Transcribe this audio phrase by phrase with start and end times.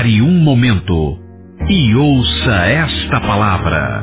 [0.00, 1.18] Pare um momento
[1.68, 4.02] e ouça esta palavra.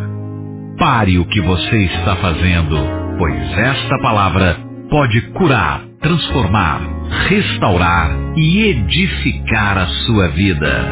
[0.78, 2.76] Pare o que você está fazendo,
[3.18, 4.60] pois esta palavra
[4.92, 6.82] pode curar, transformar,
[7.28, 10.86] restaurar e edificar a sua vida.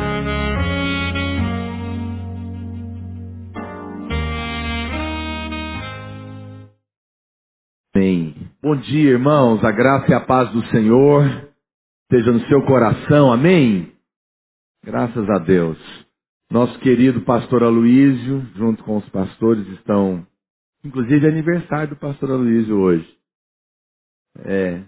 [7.96, 8.34] Amém.
[8.60, 9.64] Bom dia, irmãos.
[9.64, 11.48] A graça e a paz do Senhor
[12.10, 13.32] esteja no seu coração.
[13.32, 13.95] Amém.
[14.86, 15.80] Graças a Deus.
[16.52, 20.28] Nosso querido pastor Aloísio, junto com os pastores, estão.
[20.84, 23.20] Inclusive é aniversário do pastor Aloísio hoje.
[24.38, 24.84] É.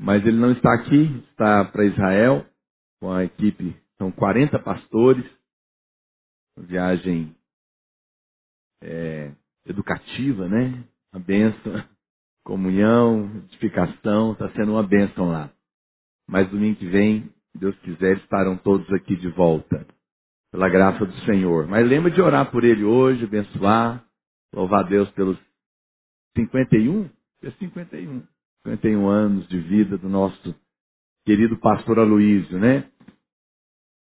[0.00, 2.46] Mas ele não está aqui, está para Israel,
[2.98, 3.76] com a equipe.
[3.98, 5.26] São 40 pastores.
[6.56, 7.36] Viagem
[8.82, 9.34] é,
[9.66, 10.82] educativa, né?
[11.12, 11.84] A benção,
[12.42, 15.52] comunhão, edificação, está sendo uma bênção lá.
[16.26, 19.86] Mas domingo que vem Deus quiser, estarão todos aqui de volta.
[20.52, 21.66] Pela graça do Senhor.
[21.66, 24.04] Mas lembra de orar por ele hoje, abençoar,
[24.54, 25.38] louvar a Deus pelos
[26.36, 27.10] 51?
[27.42, 28.22] É 51.
[28.64, 30.54] 51 anos de vida do nosso
[31.24, 32.88] querido pastor Aloísio, né?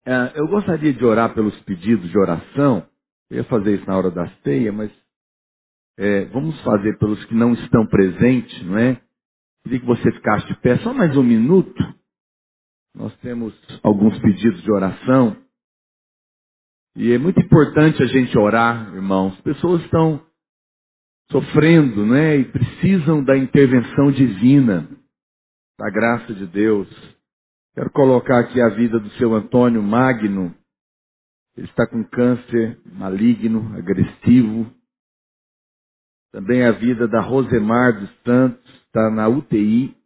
[0.06, 2.86] É, eu gostaria de orar pelos pedidos de oração.
[3.30, 4.92] Eu ia fazer isso na hora da ceia, mas
[5.98, 9.00] é, vamos fazer pelos que não estão presentes, não é?
[9.62, 11.82] Queria que você ficasse de pé só mais um minuto.
[12.94, 15.36] Nós temos alguns pedidos de oração.
[16.96, 19.34] E é muito importante a gente orar, irmãos.
[19.34, 20.24] As pessoas estão
[21.30, 22.36] sofrendo, né?
[22.36, 24.88] E precisam da intervenção divina,
[25.78, 26.88] da graça de Deus.
[27.74, 30.54] Quero colocar aqui a vida do seu Antônio Magno.
[31.56, 34.72] Ele está com câncer maligno, agressivo.
[36.32, 39.96] Também a vida da Rosemar dos Santos, está na UTI.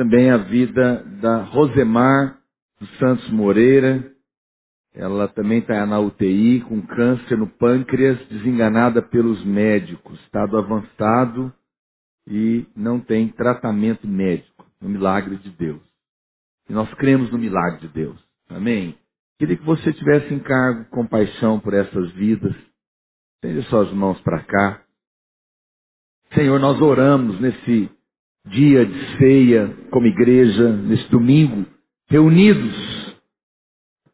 [0.00, 2.38] Também a vida da Rosemar
[2.80, 4.10] dos Santos Moreira.
[4.94, 11.52] Ela também está na UTI com câncer no pâncreas, desenganada pelos médicos, estado avançado
[12.26, 15.82] e não tem tratamento médico, no milagre de Deus.
[16.66, 18.18] E nós cremos no milagre de Deus.
[18.48, 18.96] Amém?
[19.38, 22.56] Queria que você tivesse encargo, compaixão por essas vidas.
[23.34, 24.82] Estende suas mãos para cá.
[26.32, 27.99] Senhor, nós oramos nesse
[28.50, 31.64] dia de ceia como igreja, nesse domingo,
[32.08, 33.16] reunidos,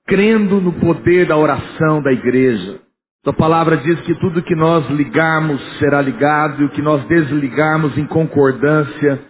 [0.07, 2.81] crendo no poder da oração da igreja.
[3.25, 7.97] Sua palavra diz que tudo que nós ligarmos será ligado e o que nós desligarmos
[7.99, 9.21] em concordância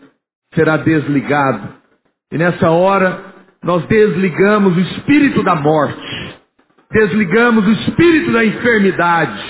[0.54, 1.68] será desligado.
[2.30, 6.36] E nessa hora, nós desligamos o espírito da morte,
[6.90, 9.42] desligamos o espírito da enfermidade,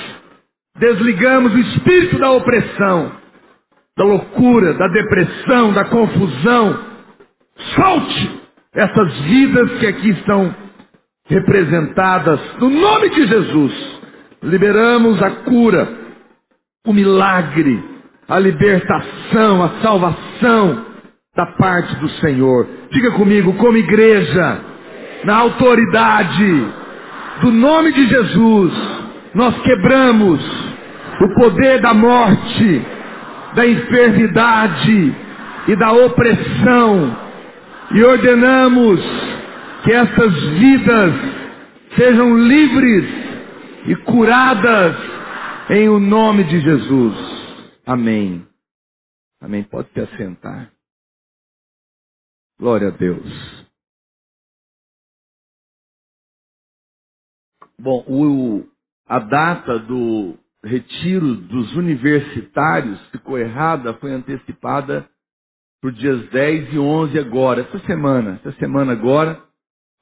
[0.78, 3.25] desligamos o espírito da opressão
[3.96, 6.78] da loucura, da depressão, da confusão.
[7.74, 8.40] Solte
[8.74, 10.54] essas vidas que aqui estão
[11.28, 13.72] representadas no nome de Jesus.
[14.42, 15.88] Liberamos a cura,
[16.86, 17.82] o milagre,
[18.28, 20.84] a libertação, a salvação
[21.34, 22.66] da parte do Senhor.
[22.90, 24.60] Diga comigo, como igreja,
[25.24, 26.66] na autoridade
[27.42, 28.72] do nome de Jesus,
[29.34, 30.40] nós quebramos
[31.20, 32.95] o poder da morte
[33.56, 35.14] da enfermidade
[35.66, 37.26] e da opressão
[37.90, 39.00] e ordenamos
[39.82, 41.14] que essas vidas
[41.96, 43.04] sejam livres
[43.86, 44.94] e curadas
[45.70, 47.16] em o nome de Jesus.
[47.86, 48.46] Amém.
[49.40, 49.64] Amém.
[49.64, 50.70] Pode se assentar.
[52.60, 53.66] Glória a Deus.
[57.78, 58.68] Bom, o,
[59.06, 65.08] a data do retiro dos universitários ficou errada, foi antecipada
[65.80, 68.40] para os dias 10 e 11 agora, essa semana.
[68.44, 69.40] Essa semana agora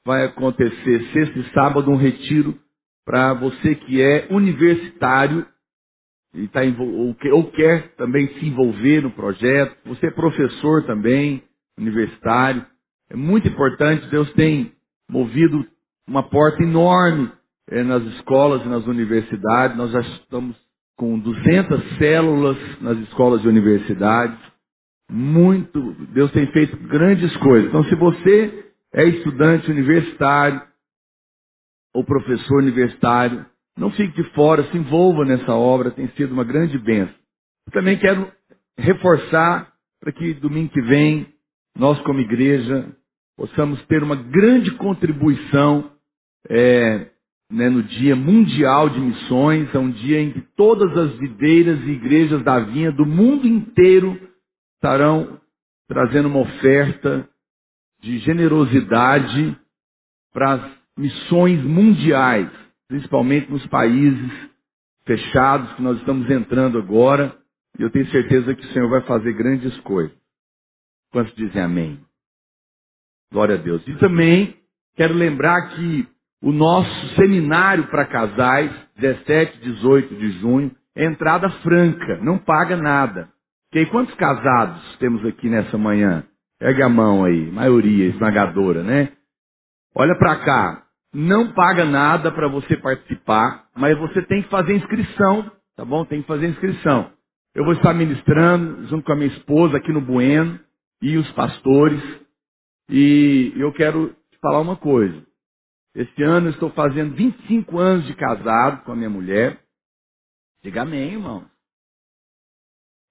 [0.07, 2.59] vai acontecer, sexta e sábado, um retiro
[3.05, 5.47] para você que é universitário
[6.35, 9.77] e tá, ou, ou quer também se envolver no projeto.
[9.87, 11.43] Você é professor também,
[11.79, 12.65] universitário.
[13.11, 14.73] É muito importante, Deus tem
[15.09, 15.65] movido
[16.09, 17.31] uma porta enorme
[17.71, 19.77] é, nas escolas e nas universidades.
[19.77, 20.57] Nós já estamos
[20.97, 24.39] com 200 células nas escolas e universidades.
[25.11, 25.81] Muito,
[26.13, 27.69] Deus tem feito grandes coisas.
[27.69, 30.63] Então, se você é estudante universitário
[31.95, 33.45] ou professor universitário,
[33.77, 37.15] não fique de fora, se envolva nessa obra, tem sido uma grande bênção.
[37.67, 38.31] Eu também quero
[38.79, 41.27] reforçar para que domingo que vem,
[41.77, 42.95] nós como igreja,
[43.37, 45.91] possamos ter uma grande contribuição
[46.49, 47.11] é,
[47.51, 51.91] né, no Dia Mundial de Missões, é um dia em que todas as videiras e
[51.91, 54.19] igrejas da vinha do mundo inteiro
[54.77, 55.41] estarão
[55.89, 57.29] trazendo uma oferta
[58.01, 59.57] de generosidade
[60.33, 62.51] para as missões mundiais,
[62.89, 64.33] principalmente nos países
[65.07, 67.37] fechados que nós estamos entrando agora.
[67.79, 70.17] E eu tenho certeza que o Senhor vai fazer grandes coisas.
[71.13, 72.01] Quantos dizem amém?
[73.33, 73.87] Glória a Deus.
[73.87, 74.57] E também
[74.97, 76.07] quero lembrar que
[76.45, 83.31] o nosso seminário para casais, 17 18 de junho, é entrada franca, não paga nada.
[83.71, 83.87] Ok?
[83.87, 86.23] Quantos casados temos aqui nessa manhã?
[86.61, 89.13] Pega a mão aí, maioria esmagadora, né?
[89.97, 90.83] Olha para cá,
[91.15, 96.05] não paga nada para você participar, mas você tem que fazer inscrição, tá bom?
[96.05, 97.11] Tem que fazer inscrição.
[97.55, 100.61] Eu vou estar ministrando junto com a minha esposa aqui no Bueno
[101.01, 102.03] e os pastores.
[102.91, 105.25] E eu quero te falar uma coisa.
[105.95, 109.63] Este ano eu estou fazendo 25 anos de casado com a minha mulher.
[110.63, 111.49] Diga amém, irmão.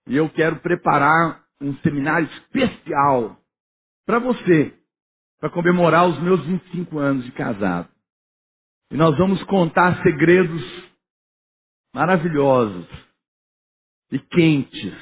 [0.08, 3.40] E eu quero preparar um seminário especial
[4.06, 4.78] para você,
[5.40, 7.90] para comemorar os meus 25 anos de casado.
[8.92, 10.62] E nós vamos contar segredos
[11.96, 12.88] maravilhosos
[14.12, 14.94] e quentes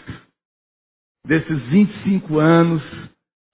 [1.25, 2.83] desses 25 anos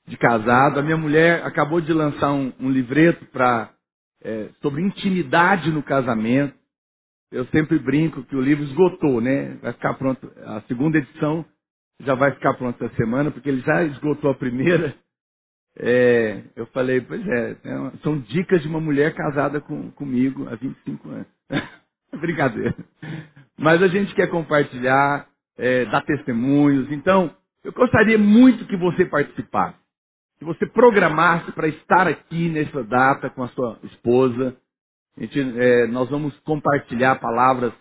[0.05, 0.79] de casado.
[0.79, 3.73] A minha mulher acabou de lançar um, um livreto para
[4.27, 6.53] é, sobre intimidade no casamento.
[7.31, 9.57] Eu sempre brinco que o livro esgotou, né?
[9.61, 10.31] Vai ficar pronto.
[10.45, 11.45] A segunda edição
[12.01, 14.93] já vai ficar pronta essa semana, porque ele já esgotou a primeira.
[15.79, 20.55] É, eu falei, pois é, é são dicas de uma mulher casada com, comigo há
[20.55, 21.27] 25 anos.
[22.19, 22.73] Brincadeira.
[23.55, 26.91] Mas a gente quer compartilhar, é, dar testemunhos.
[26.91, 27.31] Então,
[27.63, 29.77] eu gostaria muito que você participasse.
[30.39, 34.55] Que você programasse para estar aqui nessa data com a sua esposa.
[35.17, 37.73] Gente, é, nós vamos compartilhar palavras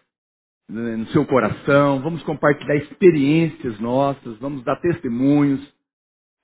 [0.69, 5.61] né, no seu coração, vamos compartilhar experiências nossas, vamos dar testemunhos.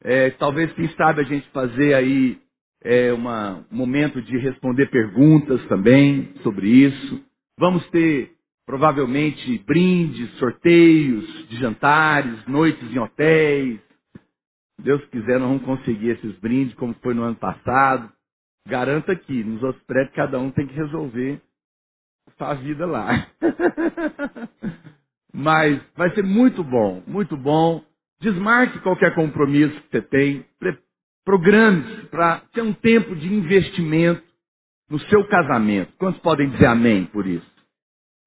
[0.04, 2.38] É, talvez, quem sabe, a gente fazer aí
[2.82, 7.24] é, uma, um momento de responder perguntas também sobre isso.
[7.58, 8.32] Vamos ter
[8.66, 13.80] provavelmente brindes, sorteios de jantares, noites em hotéis.
[14.82, 18.12] Deus quiser, nós vamos conseguir esses brindes, como foi no ano passado.
[18.66, 21.40] Garanta que nos outros prédios cada um tem que resolver
[22.38, 23.28] a vida lá.
[25.32, 27.84] Mas vai ser muito bom, muito bom.
[28.20, 30.44] Desmarque qualquer compromisso que você tem.
[31.24, 34.22] Programe-se para ter um tempo de investimento
[34.90, 35.92] no seu casamento.
[35.98, 37.50] Quantos podem dizer amém por isso?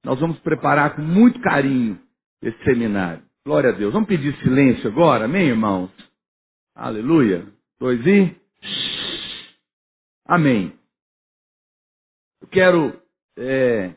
[0.04, 2.00] Nós vamos preparar com muito carinho
[2.42, 3.22] esse seminário.
[3.46, 3.94] Glória a Deus.
[3.94, 5.92] Vamos pedir silêncio agora, amém, irmãos?
[6.76, 7.48] Aleluia.
[7.80, 8.36] Dois e.
[10.26, 10.78] Amém.
[12.42, 13.02] Eu quero
[13.38, 13.96] é,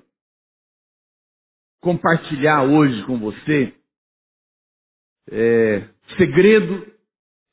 [1.80, 3.74] compartilhar hoje com você
[5.28, 6.86] é, segredo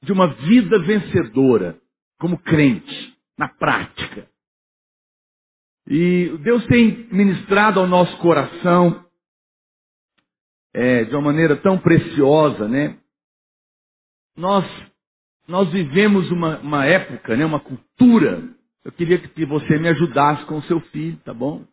[0.04, 1.82] de uma vida vencedora
[2.20, 4.30] como crente, na prática.
[5.88, 9.04] E Deus tem ministrado ao nosso coração
[10.72, 13.00] é, de uma maneira tão preciosa, né?
[14.38, 14.66] Nós,
[15.48, 18.44] nós vivemos uma, uma época, né, uma cultura.
[18.84, 21.66] Eu queria que você me ajudasse com o seu filho, tá bom?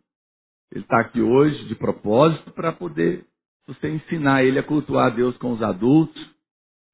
[0.71, 3.27] Ele está aqui hoje de propósito para poder
[3.67, 6.23] você ensinar ele a cultuar a Deus com os adultos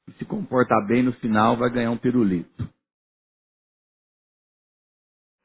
[0.08, 2.68] e se comportar bem no final vai ganhar um pirulito.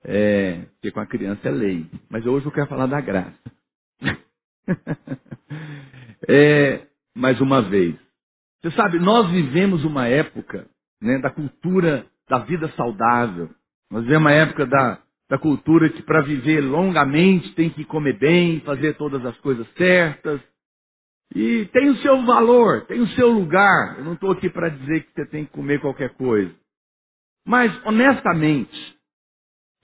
[0.03, 1.89] É, porque com a criança é lei.
[2.09, 3.39] Mas hoje eu quero falar da graça.
[6.27, 7.95] é, mais uma vez.
[8.61, 10.67] Você sabe, nós vivemos uma época
[11.03, 13.49] né, da cultura da vida saudável.
[13.91, 18.61] Nós vivemos uma época da, da cultura que para viver longamente tem que comer bem,
[18.61, 20.41] fazer todas as coisas certas.
[21.35, 23.97] E tem o seu valor, tem o seu lugar.
[23.97, 26.53] Eu não estou aqui para dizer que você tem que comer qualquer coisa.
[27.45, 28.97] Mas, honestamente,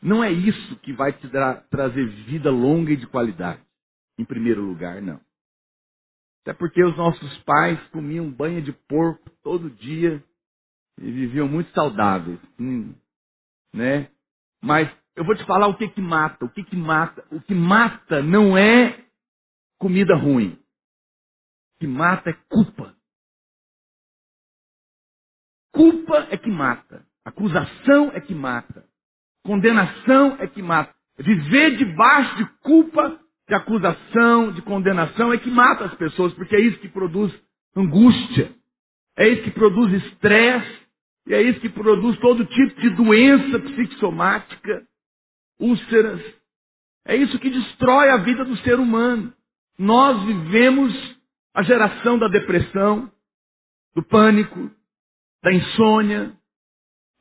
[0.01, 3.61] não é isso que vai te tra trazer vida longa e de qualidade.
[4.17, 5.19] Em primeiro lugar, não.
[6.41, 10.23] Até porque os nossos pais comiam banha de porco todo dia
[11.01, 12.39] e viviam muito saudáveis.
[12.59, 12.93] Hum,
[13.73, 14.09] né?
[14.61, 16.45] Mas eu vou te falar o que que mata.
[16.45, 17.25] O que que mata?
[17.31, 19.05] O que mata não é
[19.79, 20.53] comida ruim.
[21.75, 22.95] O que mata é culpa.
[25.73, 27.05] Culpa é que mata.
[27.23, 28.85] Acusação é que mata.
[29.43, 30.93] Condenação é que mata.
[31.17, 36.61] Viver debaixo de culpa, de acusação, de condenação é que mata as pessoas, porque é
[36.61, 37.33] isso que produz
[37.75, 38.55] angústia.
[39.17, 40.88] É isso que produz estresse.
[41.27, 44.87] E é isso que produz todo tipo de doença psicossomática
[45.59, 46.21] úlceras.
[47.05, 49.33] É isso que destrói a vida do ser humano.
[49.77, 50.93] Nós vivemos
[51.53, 53.11] a geração da depressão,
[53.95, 54.71] do pânico,
[55.43, 56.37] da insônia,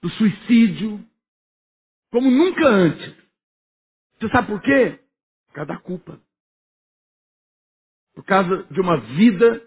[0.03, 1.05] do suicídio,
[2.11, 3.15] como nunca antes.
[4.19, 5.01] Você sabe por quê?
[5.47, 6.21] Por causa da culpa.
[8.15, 9.63] Por causa de uma vida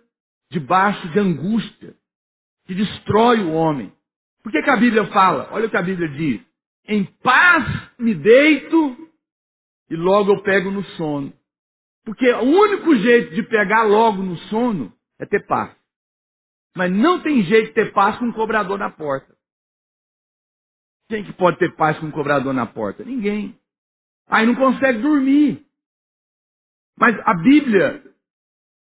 [0.50, 1.96] debaixo de angústia,
[2.66, 3.92] que destrói o homem.
[4.44, 5.50] Por que, que a Bíblia fala?
[5.52, 6.42] Olha o que a Bíblia diz.
[6.88, 7.66] Em paz
[8.00, 9.10] me deito
[9.90, 11.34] e logo eu pego no sono.
[12.04, 15.76] Porque o único jeito de pegar logo no sono é ter paz.
[16.76, 19.36] Mas não tem jeito de ter paz com um cobrador na porta.
[21.10, 23.04] Quem que pode ter paz com um cobrador na porta?
[23.04, 23.60] Ninguém.
[24.28, 25.66] Aí não consegue dormir.
[26.98, 28.04] Mas a Bíblia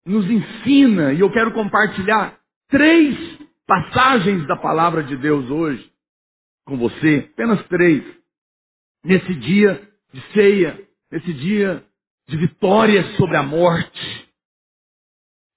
[0.06, 5.93] nos ensina, e eu quero compartilhar três passagens da palavra de Deus hoje
[6.65, 8.03] com você, apenas três,
[9.05, 9.79] nesse dia
[10.11, 11.85] de ceia, nesse dia
[12.27, 14.27] de vitória sobre a morte.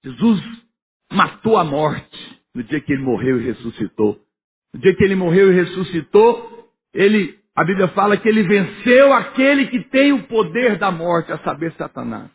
[0.05, 0.41] Jesus
[1.11, 4.21] matou a morte no dia que ele morreu e ressuscitou.
[4.71, 9.67] No dia que ele morreu e ressuscitou, ele, a Bíblia fala que ele venceu aquele
[9.67, 12.29] que tem o poder da morte, a saber, Satanás.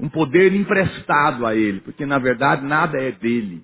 [0.00, 3.62] Um poder emprestado a ele, porque na verdade nada é dele.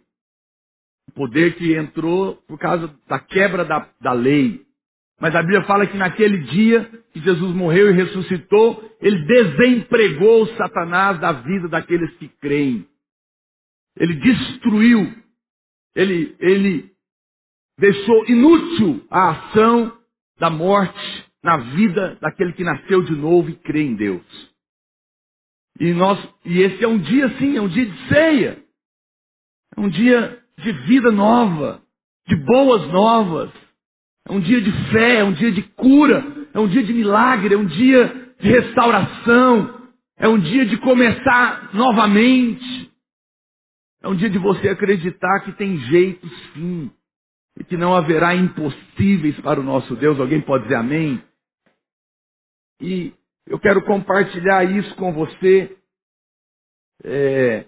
[1.09, 4.63] Um poder que entrou por causa da quebra da, da lei.
[5.21, 11.19] Mas a Bíblia fala que naquele dia que Jesus morreu e ressuscitou, ele desempregou Satanás
[11.19, 12.87] da vida daqueles que creem.
[13.97, 15.13] Ele destruiu,
[15.97, 16.93] ele, ele
[17.79, 19.99] deixou inútil a ação
[20.39, 24.23] da morte na vida daquele que nasceu de novo e crê em Deus.
[25.81, 28.65] E, nós, e esse é um dia, sim, é um dia de ceia.
[29.77, 31.83] É um dia de vida nova,
[32.29, 33.51] de boas novas.
[34.29, 37.55] É um dia de fé, é um dia de cura, é um dia de milagre,
[37.55, 42.93] é um dia de restauração, é um dia de começar novamente.
[44.03, 46.91] É um dia de você acreditar que tem jeito sim,
[47.59, 50.21] e que não haverá impossíveis para o nosso Deus.
[50.21, 51.23] Alguém pode dizer amém?
[52.81, 53.13] E
[53.47, 55.77] eu quero compartilhar isso com você.
[57.05, 57.67] É,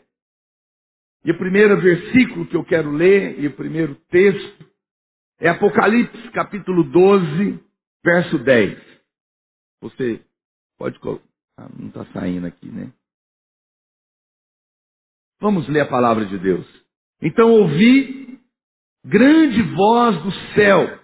[1.25, 4.71] e o primeiro versículo que eu quero ler, e o primeiro texto,
[5.39, 7.63] é Apocalipse capítulo 12,
[8.05, 8.79] verso 10.
[9.83, 10.25] Você
[10.79, 11.25] pode colocar.
[11.59, 12.91] Ah, não está saindo aqui, né?
[15.41, 16.67] Vamos ler a palavra de Deus.
[17.21, 18.41] Então ouvi
[19.05, 21.01] grande voz do céu,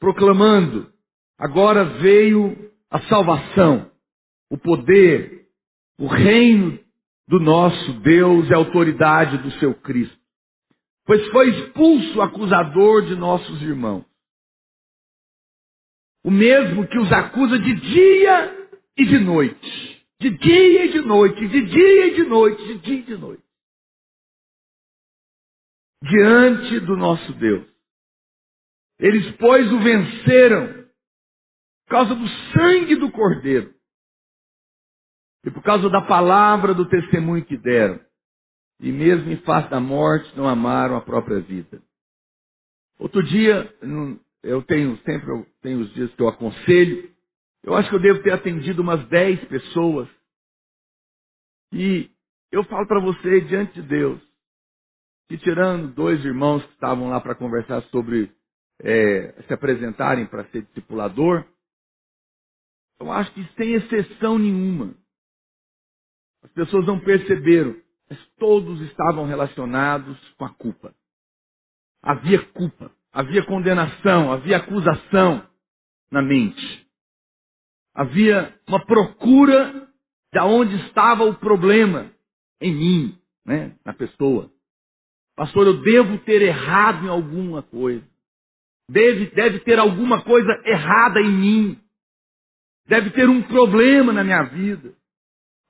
[0.00, 0.92] proclamando:
[1.38, 3.90] agora veio a salvação,
[4.50, 5.46] o poder,
[5.98, 6.78] o reino
[7.30, 10.20] do nosso Deus e a autoridade do seu Cristo
[11.10, 14.04] pois foi expulso o acusador de nossos irmãos.
[16.24, 20.06] O mesmo que os acusa de dia e de noite.
[20.20, 23.42] De dia e de noite, de dia e de noite, de dia e de noite.
[26.04, 27.66] Diante do nosso Deus.
[29.00, 33.74] Eles, pois, o venceram por causa do sangue do Cordeiro
[35.44, 38.00] e por causa da palavra do testemunho que deram
[38.80, 41.82] e mesmo em face da morte não amaram a própria vida.
[42.98, 43.72] Outro dia,
[44.42, 47.10] eu tenho sempre eu tenho os dias que eu aconselho,
[47.62, 50.08] eu acho que eu devo ter atendido umas 10 pessoas.
[51.72, 52.10] E
[52.50, 54.20] eu falo para você, diante de Deus,
[55.28, 58.32] que tirando dois irmãos que estavam lá para conversar sobre
[58.80, 61.44] é, se apresentarem para ser discipulador,
[62.98, 64.94] eu acho que sem exceção nenhuma,
[66.42, 67.76] as pessoas não perceberam
[68.10, 70.92] mas todos estavam relacionados com a culpa.
[72.02, 75.46] Havia culpa, havia condenação, havia acusação
[76.10, 76.88] na mente.
[77.94, 79.88] Havia uma procura
[80.32, 82.10] de onde estava o problema
[82.60, 84.50] em mim, né, na pessoa.
[85.36, 88.04] Pastor, eu devo ter errado em alguma coisa.
[88.90, 91.80] Deve, deve ter alguma coisa errada em mim.
[92.86, 94.99] Deve ter um problema na minha vida.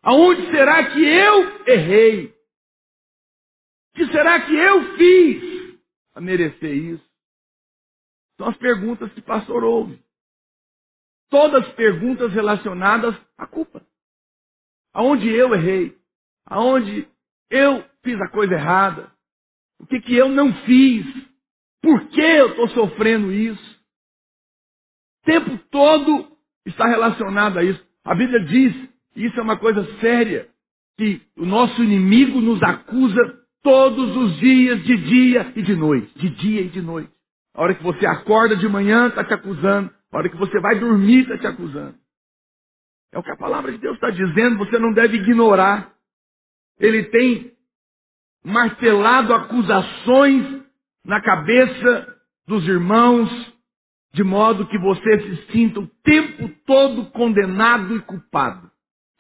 [0.02, 2.26] Aonde será que eu errei?
[2.26, 5.80] O que será que eu fiz
[6.12, 7.10] para merecer isso?
[8.38, 10.02] São as perguntas que o pastor ouve.
[11.28, 13.86] Todas perguntas relacionadas à culpa.
[14.92, 15.96] Aonde eu errei?
[16.46, 17.08] Aonde
[17.50, 19.12] eu fiz a coisa errada?
[19.78, 21.06] O que, que eu não fiz?
[21.82, 23.80] Por que eu estou sofrendo isso?
[25.22, 27.84] O tempo todo está relacionado a isso.
[28.04, 30.48] A Bíblia diz isso é uma coisa séria,
[30.96, 36.18] que o nosso inimigo nos acusa todos os dias, de dia e de noite.
[36.18, 37.10] De dia e de noite.
[37.54, 39.90] A hora que você acorda de manhã, está te acusando.
[40.12, 41.94] A hora que você vai dormir, está te acusando.
[43.12, 45.92] É o que a palavra de Deus está dizendo, você não deve ignorar.
[46.78, 47.52] Ele tem
[48.44, 50.62] martelado acusações
[51.04, 53.28] na cabeça dos irmãos,
[54.12, 58.69] de modo que você se sinta o tempo todo condenado e culpado.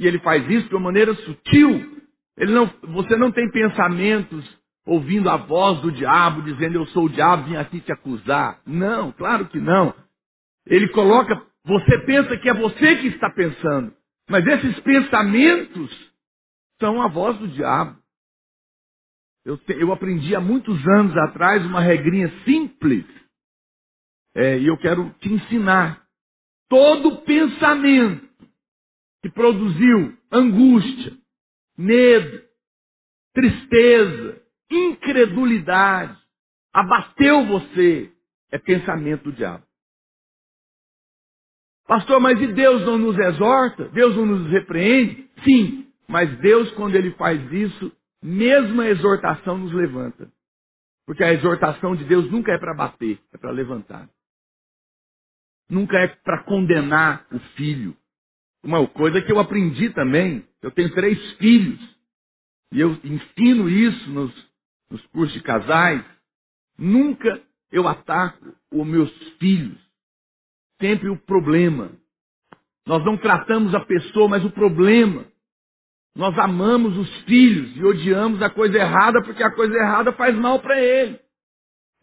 [0.00, 2.02] E ele faz isso de uma maneira sutil.
[2.38, 7.10] Ele não, você não tem pensamentos ouvindo a voz do diabo dizendo eu sou o
[7.10, 8.60] diabo, vim aqui te acusar.
[8.66, 9.94] Não, claro que não.
[10.66, 13.92] Ele coloca, você pensa que é você que está pensando,
[14.28, 16.10] mas esses pensamentos
[16.80, 17.98] são a voz do diabo.
[19.44, 23.04] Eu, te, eu aprendi há muitos anos atrás uma regrinha simples.
[24.34, 26.02] É, e eu quero te ensinar.
[26.70, 28.29] Todo pensamento
[29.22, 31.16] que produziu angústia,
[31.76, 32.42] medo,
[33.34, 36.18] tristeza, incredulidade,
[36.72, 38.12] abateu você,
[38.50, 39.64] é pensamento do diabo.
[41.86, 43.88] Pastor, mas e Deus não nos exorta?
[43.88, 45.28] Deus não nos repreende?
[45.42, 50.30] Sim, mas Deus, quando Ele faz isso, mesmo a exortação nos levanta.
[51.04, 54.08] Porque a exortação de Deus nunca é para bater, é para levantar.
[55.68, 57.96] Nunca é para condenar o filho.
[58.62, 61.80] Uma coisa que eu aprendi também, eu tenho três filhos,
[62.72, 64.32] e eu ensino isso nos,
[64.90, 66.04] nos cursos de casais.
[66.78, 69.78] Nunca eu ataco os meus filhos.
[70.80, 71.92] Sempre o problema.
[72.86, 75.26] Nós não tratamos a pessoa, mas o problema.
[76.16, 80.60] Nós amamos os filhos e odiamos a coisa errada porque a coisa errada faz mal
[80.60, 81.18] para ele.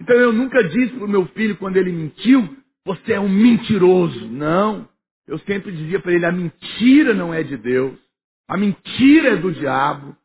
[0.02, 4.28] Então eu nunca disse para o meu filho quando ele mentiu, você é um mentiroso.
[4.28, 4.88] Não.
[5.28, 8.00] Eu sempre dizia para ele, a mentira não é de Deus.
[8.48, 10.16] A mentira é do diabo.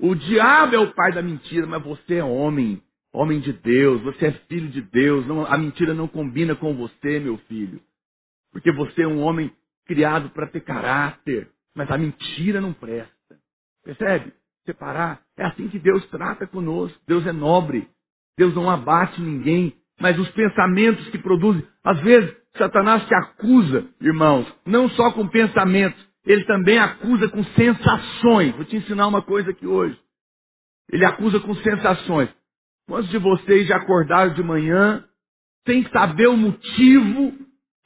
[0.00, 4.26] O diabo é o pai da mentira, mas você é homem, homem de Deus, você
[4.26, 5.26] é filho de Deus.
[5.26, 7.80] Não, a mentira não combina com você, meu filho.
[8.52, 9.52] Porque você é um homem
[9.86, 13.36] criado para ter caráter, mas a mentira não presta.
[13.84, 14.32] Percebe?
[14.66, 15.22] Separar.
[15.36, 16.98] É assim que Deus trata conosco.
[17.06, 17.88] Deus é nobre.
[18.36, 19.74] Deus não abate ninguém.
[20.00, 26.08] Mas os pensamentos que produzem, às vezes, Satanás te acusa, irmãos, não só com pensamentos,
[26.26, 28.54] ele também acusa com sensações.
[28.54, 29.98] Vou te ensinar uma coisa aqui hoje.
[30.90, 32.28] Ele acusa com sensações.
[32.86, 35.06] Quantos de vocês já acordaram de manhã
[35.66, 37.32] sem saber o motivo,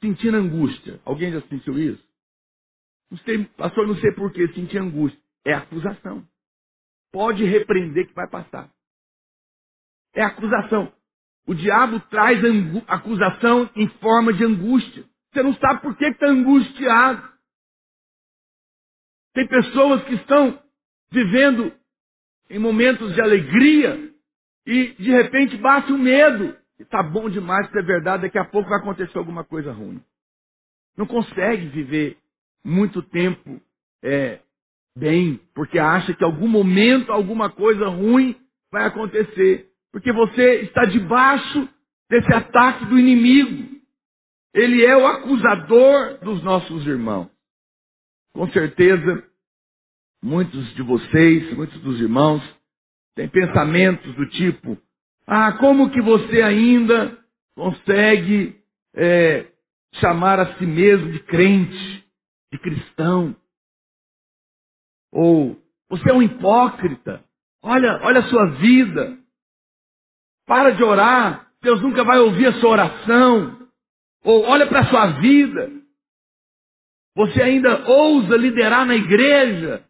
[0.01, 0.99] sentindo angústia?
[1.05, 2.03] Alguém já sentiu isso?
[3.11, 5.21] Não sei, pastor, não sei por que sentir angústia.
[5.45, 6.25] É acusação.
[7.11, 8.69] Pode repreender que vai passar.
[10.15, 10.91] É acusação.
[11.45, 12.39] O diabo traz
[12.87, 15.03] acusação em forma de angústia.
[15.31, 17.33] Você não sabe por que está angustiado.
[19.33, 20.59] Tem pessoas que estão
[21.11, 21.73] vivendo
[22.49, 24.13] em momentos de alegria
[24.65, 26.55] e de repente bate o medo.
[26.79, 30.01] Está bom demais para ser verdade, daqui a pouco vai acontecer alguma coisa ruim.
[30.95, 32.17] Não consegue viver
[32.63, 33.61] muito tempo
[34.03, 34.39] é,
[34.95, 38.35] bem, porque acha que algum momento alguma coisa ruim
[38.71, 39.72] vai acontecer.
[39.93, 41.69] Porque você está debaixo
[42.09, 43.79] desse ataque do inimigo.
[44.53, 47.29] Ele é o acusador dos nossos irmãos.
[48.33, 49.23] Com certeza,
[50.21, 52.43] muitos de vocês, muitos dos irmãos,
[53.15, 54.77] têm pensamentos do tipo:
[55.27, 57.15] ah, como que você ainda
[57.55, 58.59] consegue
[58.95, 59.47] é,
[59.95, 62.03] chamar a si mesmo de crente,
[62.51, 63.35] de cristão?
[65.11, 65.55] Ou
[65.87, 67.23] você é um hipócrita.
[67.61, 69.22] Olha, olha a sua vida.
[70.45, 71.51] Para de orar.
[71.61, 73.69] Deus nunca vai ouvir a sua oração.
[74.23, 75.71] Ou olha para a sua vida.
[77.15, 79.87] Você ainda ousa liderar na igreja.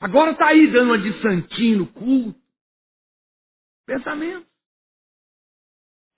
[0.00, 2.40] Agora está aí dando uma de santinho no culto.
[3.86, 4.46] Pensamento.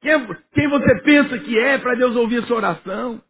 [0.01, 3.23] Quem, quem você pensa que é para Deus ouvir a sua oração?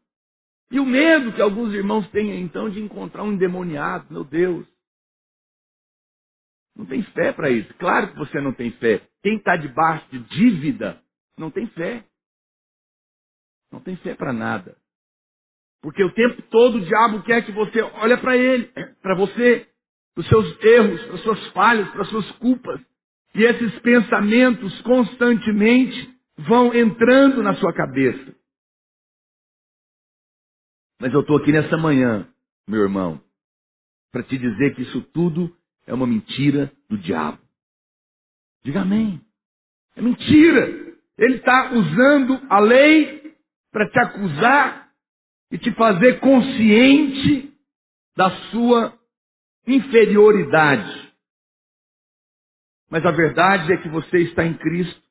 [0.71, 4.67] E o medo que alguns irmãos têm então de encontrar um endemoniado, meu Deus.
[6.75, 7.73] Não tem fé para isso.
[7.75, 9.07] Claro que você não tem fé.
[9.23, 11.01] Quem está debaixo de dívida
[11.39, 12.05] não tem fé.
[13.71, 14.77] Não tem fé para nada.
[15.81, 18.67] Porque o tempo todo o diabo quer que você olhe para ele,
[19.01, 19.69] para você,
[20.15, 22.81] para os seus erros, para as suas falhas, para as suas culpas.
[23.35, 28.37] E esses pensamentos constantemente vão entrando na sua cabeça.
[31.01, 32.29] Mas eu estou aqui nessa manhã,
[32.69, 33.21] meu irmão,
[34.13, 35.57] para te dizer que isso tudo
[35.87, 37.41] é uma mentira do diabo.
[38.65, 39.21] Diga amém.
[39.97, 40.97] É mentira.
[41.19, 43.37] Ele está usando a lei
[43.71, 44.91] para te acusar
[45.51, 47.53] e te fazer consciente
[48.17, 48.99] da sua
[49.67, 51.13] inferioridade.
[52.91, 55.03] Mas a verdade é que você está em Cristo.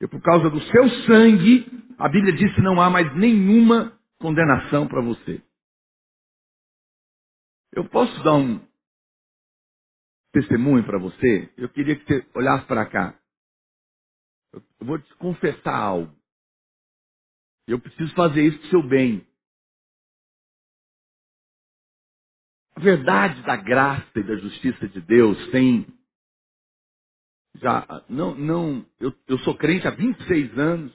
[0.00, 1.66] E por causa do seu sangue,
[1.98, 5.40] a Bíblia diz que não há mais nenhuma condenação para você.
[7.72, 8.60] Eu posso dar um
[10.40, 11.50] testemunho para você?
[11.56, 13.18] Eu queria que você olhasse para cá.
[14.80, 16.14] Eu vou te confessar algo.
[17.68, 19.26] Eu preciso fazer isso para o seu bem.
[22.76, 25.86] A verdade da graça e da justiça de Deus tem
[27.56, 30.94] já não não eu, eu sou crente há 26 anos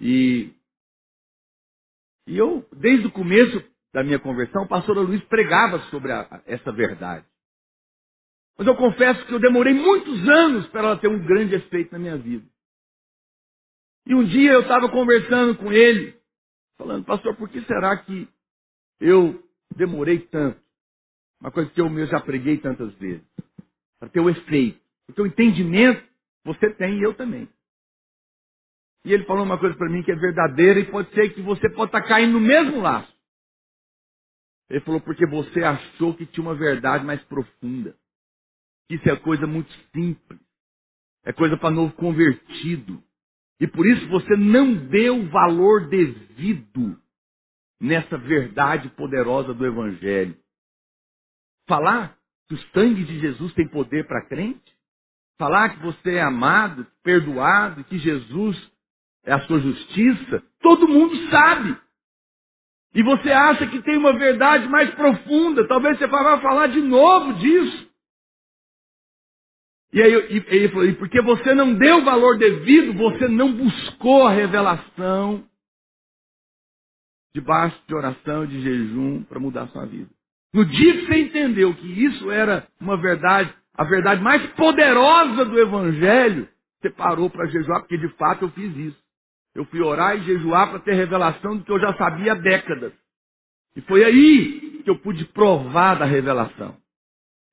[0.00, 0.54] e
[2.26, 6.72] e eu desde o começo da minha conversão o pastor Luiz pregava sobre a, essa
[6.72, 7.26] verdade
[8.56, 11.98] mas eu confesso que eu demorei muitos anos para ela ter um grande efeito na
[11.98, 12.46] minha vida
[14.06, 16.18] e um dia eu estava conversando com ele
[16.76, 18.28] falando pastor por que será que
[19.00, 19.42] eu
[19.76, 20.60] demorei tanto
[21.40, 23.24] uma coisa que eu mesmo já preguei tantas vezes
[23.98, 24.80] para ter o efeito.
[25.06, 26.02] Porque o entendimento
[26.44, 27.48] você tem e eu também.
[29.04, 31.68] E ele falou uma coisa para mim que é verdadeira e pode ser que você
[31.70, 33.12] pode estar tá caindo no mesmo laço.
[34.68, 37.96] Ele falou porque você achou que tinha uma verdade mais profunda.
[38.90, 40.40] Isso é coisa muito simples.
[41.24, 43.02] É coisa para novo convertido.
[43.60, 46.98] E por isso você não deu valor devido
[47.80, 50.36] nessa verdade poderosa do Evangelho.
[51.66, 54.76] Falar que o sangue de Jesus tem poder para crente?
[55.38, 58.56] Falar que você é amado, perdoado, que Jesus
[59.24, 61.78] é a sua justiça, todo mundo sabe.
[62.98, 67.34] E você acha que tem uma verdade mais profunda, talvez você vá falar de novo
[67.34, 67.88] disso.
[69.92, 70.12] E aí
[70.48, 75.44] ele falou, e porque você não deu valor devido, você não buscou a revelação
[77.32, 80.10] debaixo de oração de jejum para mudar a sua vida.
[80.52, 85.56] No dia que você entendeu que isso era uma verdade, a verdade mais poderosa do
[85.56, 86.48] Evangelho,
[86.80, 89.07] você parou para jejuar, porque de fato eu fiz isso.
[89.54, 92.92] Eu fui orar e jejuar para ter revelação do que eu já sabia há décadas.
[93.76, 96.76] E foi aí que eu pude provar da revelação.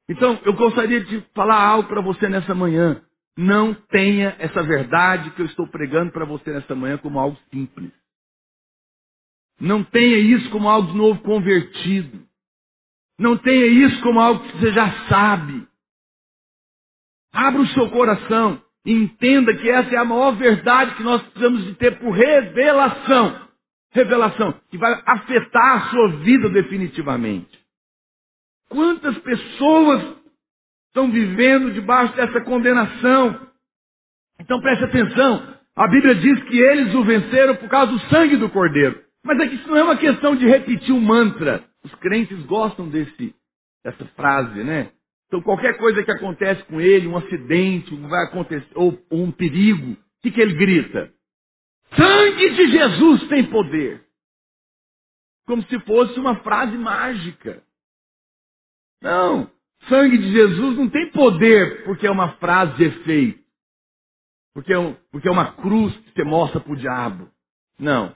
[0.08, 3.02] Então, eu gostaria de falar algo para você nessa manhã.
[3.38, 7.92] Não tenha essa verdade que eu estou pregando para você nessa manhã como algo simples.
[9.60, 12.26] Não tenha isso como algo de novo convertido.
[13.18, 15.68] Não tenha isso como algo que você já sabe.
[17.34, 21.74] Abra o seu coração entenda que essa é a maior verdade que nós precisamos de
[21.76, 23.48] ter por revelação.
[23.92, 27.60] Revelação que vai afetar a sua vida definitivamente.
[28.70, 30.18] Quantas pessoas
[30.88, 33.48] estão vivendo debaixo dessa condenação?
[34.40, 35.56] Então preste atenção.
[35.76, 39.04] A Bíblia diz que eles o venceram por causa do sangue do Cordeiro.
[39.24, 41.64] Mas é que isso não é uma questão de repetir um mantra.
[41.84, 43.36] Os crentes gostam desse,
[43.84, 44.92] dessa frase, né?
[45.36, 49.92] Então qualquer coisa que acontece com ele, um acidente, vai acontecer, ou, ou um perigo,
[49.92, 51.14] o que, que ele grita?
[51.94, 54.02] Sangue de Jesus tem poder.
[55.46, 57.62] Como se fosse uma frase mágica.
[59.02, 59.52] Não,
[59.90, 63.44] sangue de Jesus não tem poder porque é uma frase de efeito.
[64.54, 67.30] Porque é, um, porque é uma cruz que você mostra para o diabo.
[67.78, 68.16] Não.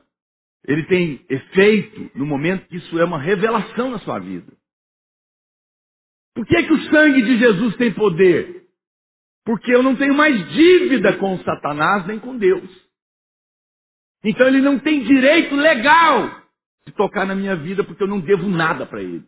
[0.65, 4.53] Ele tem efeito no momento que isso é uma revelação na sua vida.
[6.33, 8.67] Por que, que o sangue de Jesus tem poder?
[9.45, 12.69] Porque eu não tenho mais dívida com Satanás nem com Deus.
[14.23, 16.43] Então ele não tem direito legal
[16.85, 19.23] de tocar na minha vida porque eu não devo nada para ele.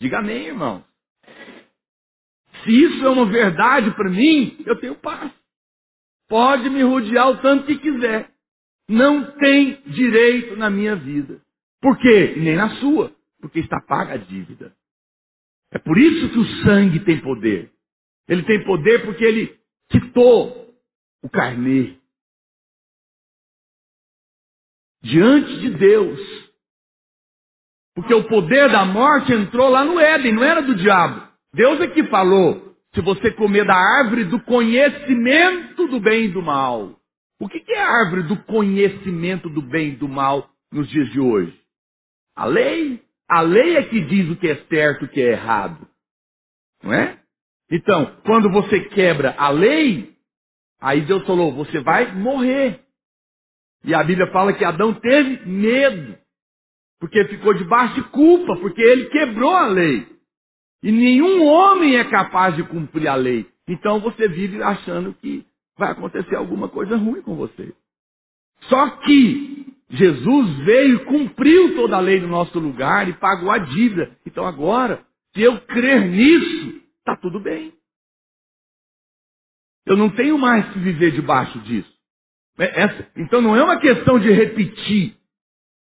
[0.00, 0.84] Diga amém, irmão.
[2.64, 5.30] Se isso é uma verdade para mim, eu tenho paz.
[6.28, 8.34] Pode me rodear o tanto que quiser
[8.88, 11.40] não tem direito na minha vida.
[11.80, 12.34] Por quê?
[12.36, 13.12] Nem na sua.
[13.40, 14.74] Porque está paga a dívida.
[15.74, 17.70] É por isso que o sangue tem poder.
[18.28, 19.58] Ele tem poder porque ele
[19.90, 20.72] quitou
[21.22, 21.96] o carnê.
[25.02, 26.20] Diante de Deus.
[27.94, 31.28] Porque o poder da morte entrou lá no Éden, não era do diabo.
[31.52, 36.40] Deus é que falou: se você comer da árvore do conhecimento do bem e do
[36.40, 36.98] mal,
[37.40, 41.20] o que é a árvore do conhecimento do bem e do mal nos dias de
[41.20, 41.60] hoje?
[42.34, 43.03] A lei.
[43.28, 45.86] A lei é que diz o que é certo e o que é errado.
[46.82, 47.18] Não é?
[47.70, 50.14] Então, quando você quebra a lei,
[50.80, 52.80] aí Deus falou: você vai morrer.
[53.84, 56.16] E a Bíblia fala que Adão teve medo,
[57.00, 60.06] porque ficou debaixo de culpa, porque ele quebrou a lei.
[60.82, 63.46] E nenhum homem é capaz de cumprir a lei.
[63.66, 67.74] Então você vive achando que vai acontecer alguma coisa ruim com você.
[68.68, 73.58] Só que Jesus veio e cumpriu toda a lei no nosso lugar e pagou a
[73.58, 74.16] dívida.
[74.26, 75.04] Então agora,
[75.34, 77.72] se eu crer nisso, está tudo bem.
[79.86, 81.92] Eu não tenho mais que viver debaixo disso.
[82.58, 85.16] É, essa, então não é uma questão de repetir,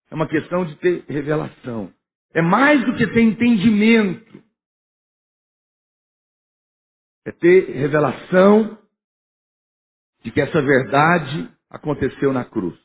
[0.10, 1.93] é uma questão de ter revelação.
[2.34, 4.43] É mais do que ter entendimento.
[7.26, 8.78] É ter revelação
[10.24, 12.80] de que essa verdade aconteceu na cruz.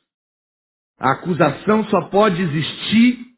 [0.99, 3.35] A acusação só pode existir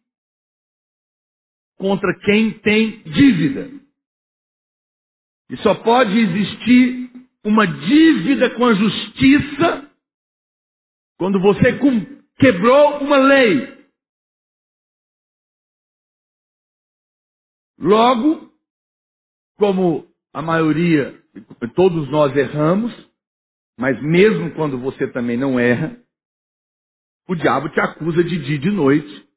[1.78, 3.70] contra quem tem dívida.
[5.50, 7.10] E só pode existir
[7.44, 9.90] uma dívida com a justiça
[11.18, 11.78] quando você
[12.38, 13.76] quebrou uma lei.
[17.78, 18.52] Logo,
[19.58, 21.22] como a maioria,
[21.74, 22.92] todos nós erramos,
[23.78, 26.02] mas mesmo quando você também não erra,
[27.28, 29.28] o diabo te acusa de dia e de noite,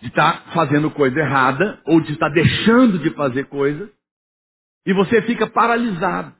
[0.00, 3.92] de estar tá fazendo coisa errada, ou de estar tá deixando de fazer coisa,
[4.86, 6.34] e você fica paralisado.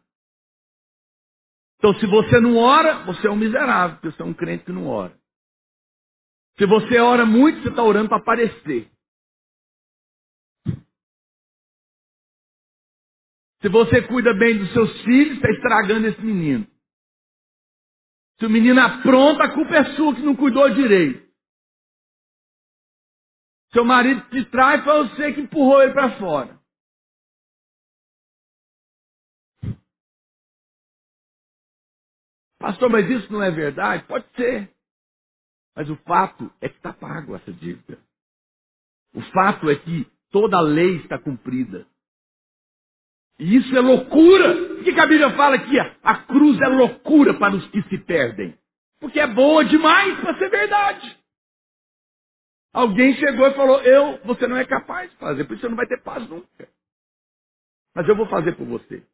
[1.79, 4.73] Então, se você não ora, você é um miserável, porque você é um crente que
[4.73, 5.19] não ora.
[6.57, 8.91] Se você ora muito, você está orando para aparecer.
[13.61, 16.67] Se você cuida bem dos seus filhos, está estragando esse menino.
[18.39, 21.25] Se o menino apronta, a culpa é sua que não cuidou direito.
[23.73, 26.61] Seu marido te trai, foi você que empurrou ele para fora.
[32.59, 34.07] Pastor, mas isso não é verdade?
[34.07, 34.73] Pode ser.
[35.77, 37.99] Mas o fato é que está pago essa dívida.
[39.13, 41.87] O fato é que toda a lei está cumprida.
[43.39, 44.55] E isso é loucura.
[44.55, 48.57] Por que, a Bíblia fala que a cruz é loucura para os que se perdem?
[49.01, 51.19] Porque é boa demais para ser verdade.
[52.73, 55.77] Alguém chegou e falou: Eu, você não é capaz de fazer, por isso você não
[55.77, 56.69] vai ter paz nunca.
[57.95, 59.05] Mas eu vou fazer por você.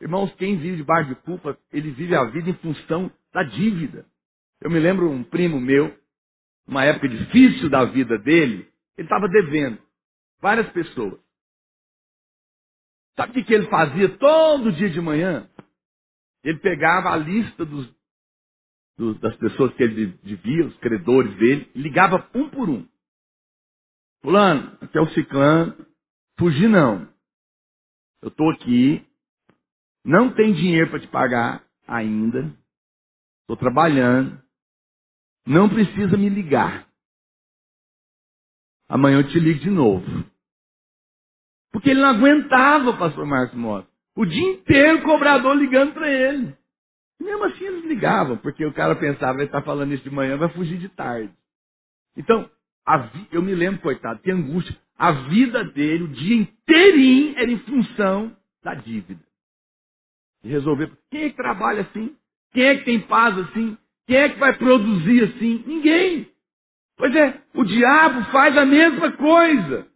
[0.00, 4.04] Irmãos, quem vive debaixo de culpa, ele vive a vida em função da dívida.
[4.60, 5.96] Eu me lembro um primo meu,
[6.66, 9.78] uma época difícil da vida dele, ele estava devendo
[10.40, 11.20] várias pessoas.
[13.16, 15.48] Sabe o que ele fazia todo dia de manhã?
[16.44, 17.94] Ele pegava a lista dos,
[18.96, 22.88] dos, das pessoas que ele devia, os credores dele, ligava um por um.
[24.22, 25.86] Fulano, aqui é o ciclano,
[26.38, 27.12] fugir não.
[28.22, 29.06] Eu estou aqui,
[30.04, 32.56] não tem dinheiro para te pagar ainda,
[33.42, 34.40] estou trabalhando,
[35.46, 36.88] não precisa me ligar.
[38.88, 40.06] Amanhã eu te ligo de novo.
[41.72, 43.88] Porque ele não aguentava, pastor Marcos Mota.
[44.14, 46.54] O dia inteiro o cobrador ligando para ele.
[47.18, 50.36] E mesmo assim eles ligavam, porque o cara pensava, ele está falando isso de manhã,
[50.36, 51.32] vai fugir de tarde.
[52.16, 52.48] Então,
[53.14, 53.28] vi...
[53.32, 54.76] eu me lembro, coitado, que angústia.
[54.98, 59.22] A vida dele, o dia inteirinho, era em função da dívida.
[60.44, 60.90] E resolver.
[61.10, 62.14] Quem é que trabalha assim?
[62.52, 63.78] Quem é que tem paz assim?
[64.06, 65.64] Quem é que vai produzir assim?
[65.66, 66.28] Ninguém.
[66.96, 69.86] Pois é, o diabo faz a mesma coisa.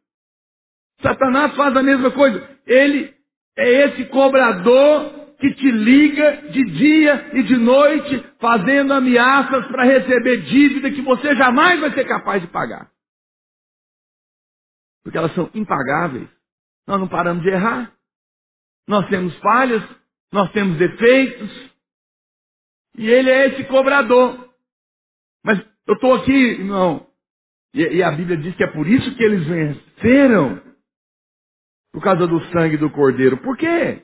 [1.00, 2.58] Satanás faz a mesma coisa.
[2.66, 3.14] Ele
[3.56, 10.42] é esse cobrador que te liga de dia e de noite, fazendo ameaças para receber
[10.42, 12.90] dívida que você jamais vai ser capaz de pagar.
[15.04, 16.28] Porque elas são impagáveis.
[16.86, 17.92] Nós não paramos de errar.
[18.88, 19.82] Nós temos falhas,
[20.32, 21.70] nós temos defeitos.
[22.96, 24.48] E ele é esse cobrador.
[25.44, 27.06] Mas eu estou aqui, irmão.
[27.74, 30.65] E, e a Bíblia diz que é por isso que eles venceram
[31.96, 33.38] por causa do sangue do Cordeiro.
[33.38, 34.02] Por quê?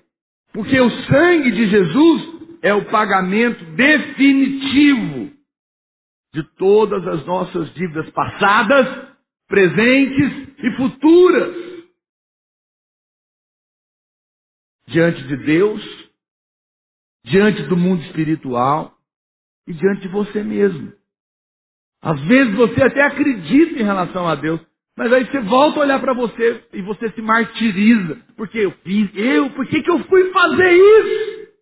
[0.54, 5.30] Porque o sangue de Jesus é o pagamento definitivo
[6.32, 9.14] de todas as nossas dívidas passadas,
[9.46, 11.54] presentes e futuras.
[14.86, 15.82] Diante de Deus,
[17.26, 18.96] diante do mundo espiritual
[19.66, 20.94] e diante de você mesmo.
[22.00, 24.62] Às vezes você até acredita em relação a Deus,
[24.96, 28.16] mas aí você volta a olhar para você e você se martiriza.
[28.36, 31.52] Porque eu fiz, eu, por que, que eu fui fazer isso?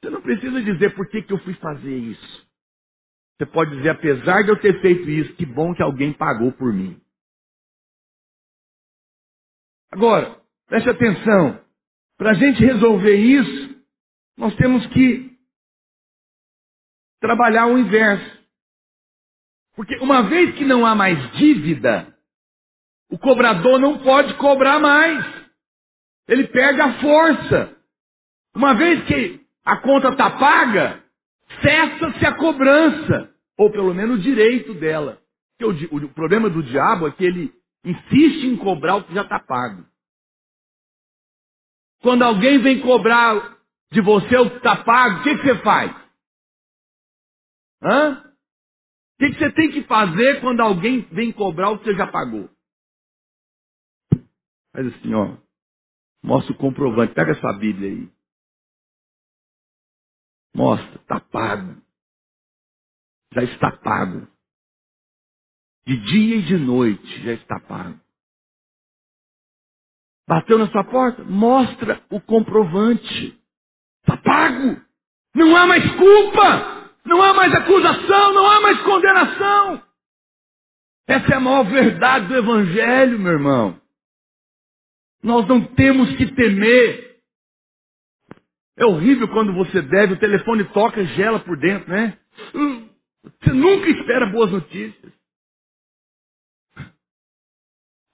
[0.00, 2.48] Você não precisa dizer por que, que eu fui fazer isso.
[3.38, 6.72] Você pode dizer, apesar de eu ter feito isso, que bom que alguém pagou por
[6.72, 7.00] mim.
[9.92, 11.64] Agora, preste atenção.
[12.18, 13.84] Para a gente resolver isso,
[14.36, 15.38] nós temos que
[17.20, 18.39] trabalhar o inverso.
[19.80, 22.14] Porque uma vez que não há mais dívida,
[23.10, 25.24] o cobrador não pode cobrar mais.
[26.28, 27.74] Ele perde a força.
[28.54, 31.02] Uma vez que a conta está paga,
[31.62, 35.18] cessa-se a cobrança, ou pelo menos o direito dela.
[35.62, 37.50] O, o, o, problema do diabo é que ele
[37.82, 39.86] insiste em cobrar o que já está pago.
[42.02, 43.56] Quando alguém vem cobrar
[43.90, 45.96] de você o que está pago, o que, que você faz?
[47.82, 48.29] Hã?
[49.20, 52.06] O que, que você tem que fazer quando alguém vem cobrar o que você já
[52.10, 52.48] pagou?
[54.72, 55.36] Faz assim, ó.
[56.24, 57.12] Mostra o comprovante.
[57.12, 58.10] Pega essa Bíblia aí.
[60.56, 61.82] Mostra, está pago.
[63.34, 64.26] Já está pago.
[65.86, 68.00] De dia e de noite já está pago.
[70.26, 71.22] Bateu na sua porta?
[71.24, 73.38] Mostra o comprovante.
[74.00, 74.80] Está pago.
[75.34, 76.79] Não há mais culpa.
[77.04, 78.32] Não há mais acusação.
[78.32, 79.82] Não há mais condenação.
[81.06, 83.80] Essa é a maior verdade do Evangelho, meu irmão.
[85.22, 87.20] Nós não temos que temer.
[88.78, 92.16] É horrível quando você deve, o telefone toca e gela por dentro, né?
[92.52, 95.12] Você nunca espera boas notícias.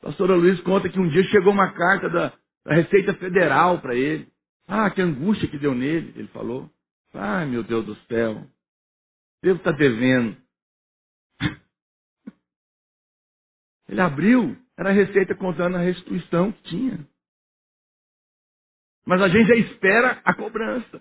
[0.03, 2.33] A pastora Luiz conta que um dia chegou uma carta da,
[2.64, 4.27] da Receita Federal para ele.
[4.66, 6.68] Ah, que angústia que deu nele, ele falou.
[7.14, 8.44] Ai, meu Deus do céu.
[9.46, 10.37] Deus está devendo.
[13.88, 17.09] Ele abriu, era a Receita contando a restituição que tinha.
[19.06, 21.00] Mas a gente já espera a cobrança.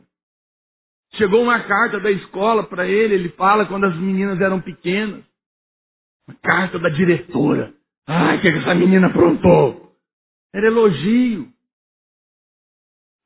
[1.15, 5.25] Chegou uma carta da escola para ele, ele fala quando as meninas eram pequenas.
[6.27, 7.73] Uma carta da diretora.
[8.05, 9.91] Ai, o que essa menina aprontou?
[10.53, 11.51] Era elogio.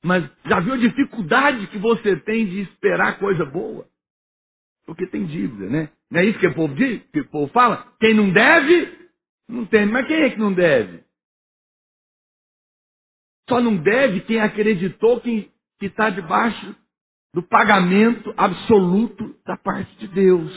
[0.01, 3.85] Mas já viu a dificuldade que você tem de esperar coisa boa?
[4.89, 5.91] Porque tem dívida, né?
[6.09, 6.99] Não é isso que o povo diz?
[7.13, 7.93] Que o povo fala?
[7.99, 8.91] Quem não deve,
[9.47, 9.85] não tem.
[9.85, 11.03] Mas quem é que não deve?
[13.47, 16.75] Só não deve quem acreditou que está debaixo
[17.35, 20.51] do pagamento absoluto da parte de Deus.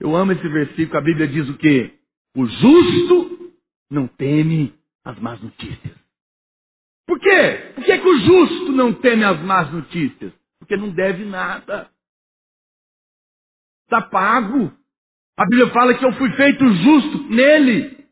[0.00, 1.94] Eu amo esse versículo, a Bíblia diz o quê?
[2.36, 3.54] O justo
[3.88, 4.74] não teme
[5.04, 5.94] as más notícias.
[7.06, 7.72] Por quê?
[7.76, 10.32] Por que, que o justo não teme as más notícias?
[10.58, 11.88] Porque não deve nada.
[13.86, 14.72] Está pago.
[15.38, 18.04] A Bíblia fala que eu fui feito justo nele.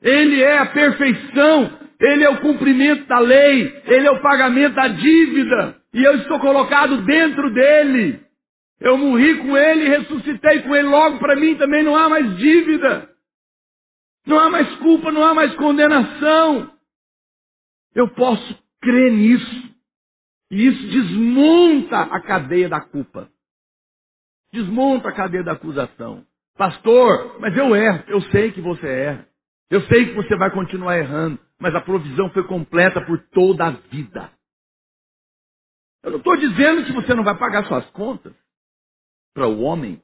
[0.00, 1.78] Ele é a perfeição.
[2.00, 3.82] Ele é o cumprimento da lei.
[3.84, 5.76] Ele é o pagamento da dívida.
[5.92, 8.24] E eu estou colocado dentro dele.
[8.80, 10.88] Eu morri com ele, ressuscitei com ele.
[10.88, 13.10] Logo para mim também não há mais dívida.
[14.26, 16.72] Não há mais culpa, não há mais condenação.
[17.94, 19.70] Eu posso crer nisso.
[20.50, 23.28] E isso desmonta a cadeia da culpa.
[24.52, 26.26] Desmonta a cadeia da acusação.
[26.56, 28.04] Pastor, mas eu erro.
[28.08, 29.28] Eu sei que você erra.
[29.70, 31.38] Eu sei que você vai continuar errando.
[31.58, 34.30] Mas a provisão foi completa por toda a vida.
[36.02, 38.34] Eu não estou dizendo que você não vai pagar suas contas
[39.34, 40.02] para o homem.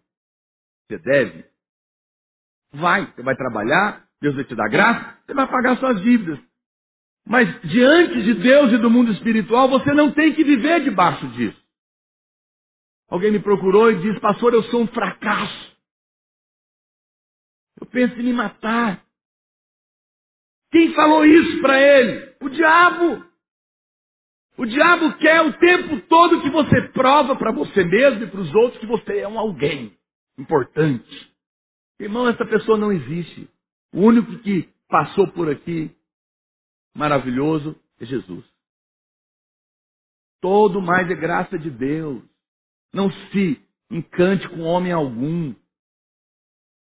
[0.87, 1.45] Você deve.
[2.73, 6.39] Vai, você vai trabalhar, Deus vai te dar graça, você vai pagar suas dívidas.
[7.27, 11.61] Mas diante de Deus e do mundo espiritual, você não tem que viver debaixo disso.
[13.09, 15.77] Alguém me procurou e disse, pastor, eu sou um fracasso.
[17.81, 19.05] Eu penso em me matar.
[20.73, 22.37] Quem falou isso para ele?
[22.41, 23.25] O diabo.
[24.59, 28.55] O diabo quer o tempo todo que você prova para você mesmo e para os
[28.55, 29.97] outros que você é um alguém
[30.39, 31.35] importante.
[32.01, 33.49] Irmão, essa pessoa não existe.
[33.93, 35.95] O único que passou por aqui,
[36.95, 38.45] maravilhoso, é Jesus.
[40.41, 42.23] Todo mais é graça de Deus.
[42.97, 45.55] Não se encante com homem algum.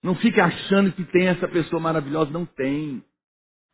[0.03, 2.31] Não fique achando que tem essa pessoa maravilhosa.
[2.31, 3.03] Não tem.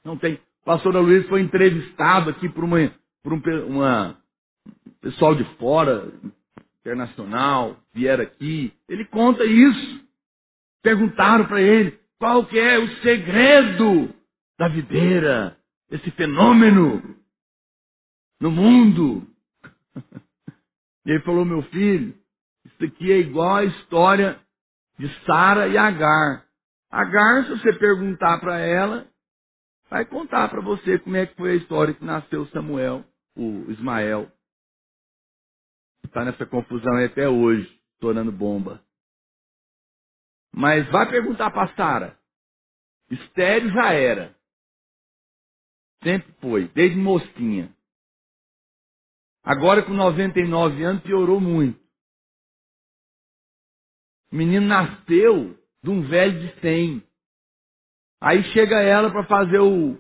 [0.03, 0.33] Não tem.
[0.33, 4.17] O pastor Luiz foi entrevistado aqui por uma por um uma,
[4.99, 6.11] pessoal de fora,
[6.81, 8.73] internacional, vieram aqui.
[8.89, 10.05] Ele conta isso.
[10.83, 14.13] Perguntaram para ele qual que é o segredo
[14.59, 15.57] da videira,
[15.89, 17.15] esse fenômeno
[18.41, 19.25] no mundo.
[21.07, 22.13] E ele falou, meu filho,
[22.65, 24.37] isso aqui é igual a história
[24.99, 26.45] de Sara e Agar.
[26.91, 29.07] Agar, se você perguntar para ela,
[29.89, 33.05] vai contar para você como é que foi a história que nasceu Samuel
[33.37, 34.29] o Ismael.
[36.03, 38.83] Está nessa confusão aí até hoje, tornando bomba.
[40.53, 42.19] Mas vai perguntar para Sara.
[43.09, 44.35] Estéreo já era.
[46.03, 47.73] Sempre foi, desde mocinha.
[49.47, 51.79] Agora com 99 anos piorou muito.
[54.29, 57.07] O menino nasceu de um velho de 100.
[58.19, 59.93] Aí chega ela para fazer o,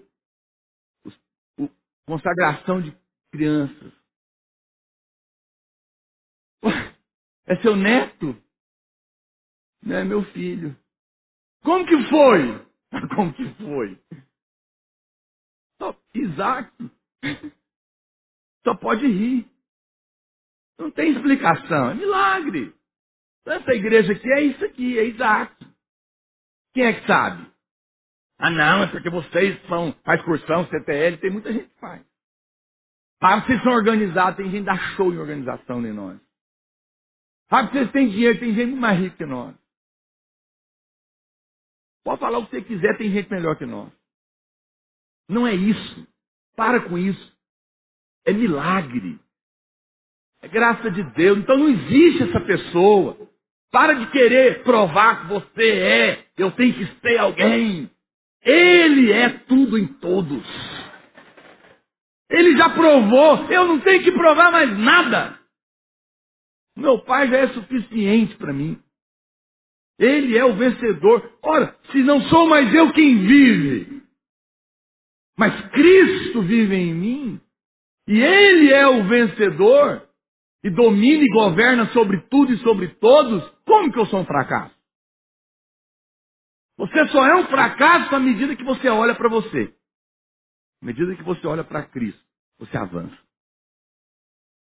[1.05, 1.69] o, o,
[2.05, 2.93] consagração de
[3.31, 3.93] crianças.
[7.45, 8.35] É seu neto?
[9.81, 10.77] Não é meu filho.
[11.63, 12.67] Como que foi?
[13.15, 13.97] Como que foi?
[16.13, 16.69] Isaac.
[18.67, 19.49] Só pode rir.
[20.77, 21.91] Não tem explicação.
[21.91, 22.75] É milagre.
[23.45, 25.55] Essa igreja aqui é isso aqui, é Isaac.
[26.73, 27.49] Quem é que sabe?
[28.37, 32.05] Ah, não, é porque vocês são, faz cursão, CTL, tem muita gente que faz.
[33.21, 36.19] Ah, vocês são organizados, tem gente que dá show em organização nem nós.
[37.49, 39.55] Ah, vocês têm dinheiro, tem gente mais rica que nós.
[42.03, 43.93] Pode falar o que você quiser, tem gente melhor que nós.
[45.29, 46.05] Não é isso.
[46.53, 47.36] Para com isso.
[48.27, 49.17] É milagre.
[50.41, 51.39] É graça de Deus.
[51.39, 53.17] Então não existe essa pessoa.
[53.71, 56.25] Para de querer provar que você é.
[56.37, 57.89] Eu tenho que ser alguém.
[58.43, 60.45] Ele é tudo em todos.
[62.29, 63.49] Ele já provou.
[63.49, 65.39] Eu não tenho que provar mais nada.
[66.75, 68.77] Meu pai já é suficiente para mim.
[69.97, 71.31] Ele é o vencedor.
[71.41, 74.03] Ora, se não sou mais eu quem vive,
[75.37, 77.41] mas Cristo vive em mim,
[78.07, 80.07] e Ele é o vencedor,
[80.63, 84.75] e domina e governa sobre tudo e sobre todos, como que eu sou um fracasso?
[86.77, 89.73] Você só é um fracasso à medida que você olha para você.
[90.81, 92.21] À medida que você olha para Cristo,
[92.59, 93.17] você avança.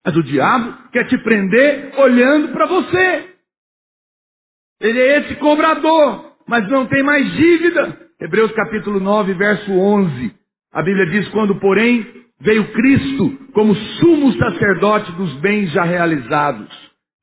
[0.07, 3.37] Mas o diabo quer te prender olhando para você.
[4.81, 8.11] Ele é esse cobrador, mas não tem mais dívida.
[8.20, 10.38] Hebreus capítulo 9, verso 11.
[10.73, 12.07] A Bíblia diz: Quando, porém,
[12.41, 16.69] veio Cristo como sumo sacerdote dos bens já realizados,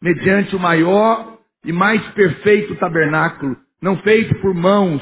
[0.01, 5.01] mediante o maior e mais perfeito tabernáculo, não feito por mãos,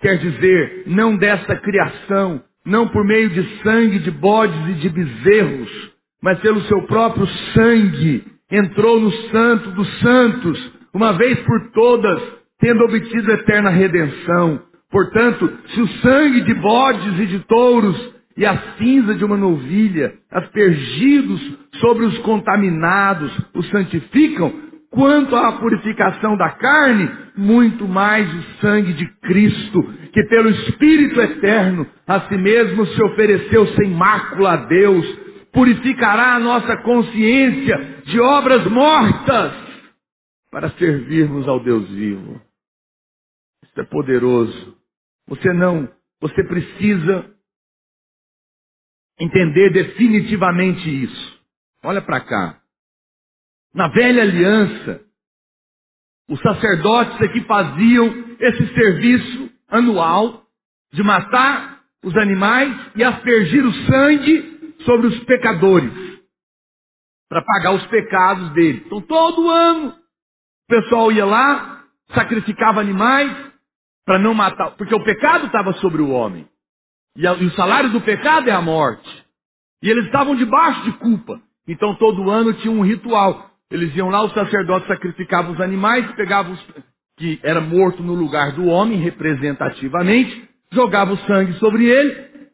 [0.00, 5.92] quer dizer, não desta criação, não por meio de sangue de bodes e de bezerros,
[6.22, 12.22] mas pelo seu próprio sangue, entrou no santo dos santos, uma vez por todas,
[12.60, 14.62] tendo obtido eterna redenção.
[14.92, 20.12] Portanto, se o sangue de bodes e de touros e a cinza de uma novilha,
[20.30, 21.40] aspergidos
[21.80, 24.52] sobre os contaminados, os santificam,
[24.90, 29.82] quanto à purificação da carne, muito mais o sangue de Cristo,
[30.12, 35.06] que pelo Espírito eterno a si mesmo se ofereceu sem mácula a Deus,
[35.54, 39.54] purificará a nossa consciência de obras mortas
[40.50, 42.38] para servirmos ao Deus vivo.
[43.64, 44.81] Isso é poderoso.
[45.32, 45.88] Você não,
[46.20, 47.34] você precisa
[49.18, 51.42] entender definitivamente isso.
[51.82, 52.60] Olha para cá.
[53.74, 55.02] Na velha aliança,
[56.28, 58.08] os sacerdotes aqui faziam
[58.38, 60.44] esse serviço anual
[60.92, 65.94] de matar os animais e aspergir o sangue sobre os pecadores
[67.30, 68.84] para pagar os pecados deles.
[68.84, 73.51] Então todo ano o pessoal ia lá, sacrificava animais
[74.04, 76.46] para não matar, porque o pecado estava sobre o homem.
[77.16, 79.24] E, o salário do pecado é a morte.
[79.82, 81.40] E eles estavam debaixo de culpa.
[81.66, 83.50] Então todo ano tinha um ritual.
[83.70, 86.66] Eles iam lá, os sacerdotes sacrificavam os animais, pegavam os
[87.16, 92.48] que era morto no lugar do homem, representativamente, jogavam o sangue sobre ele,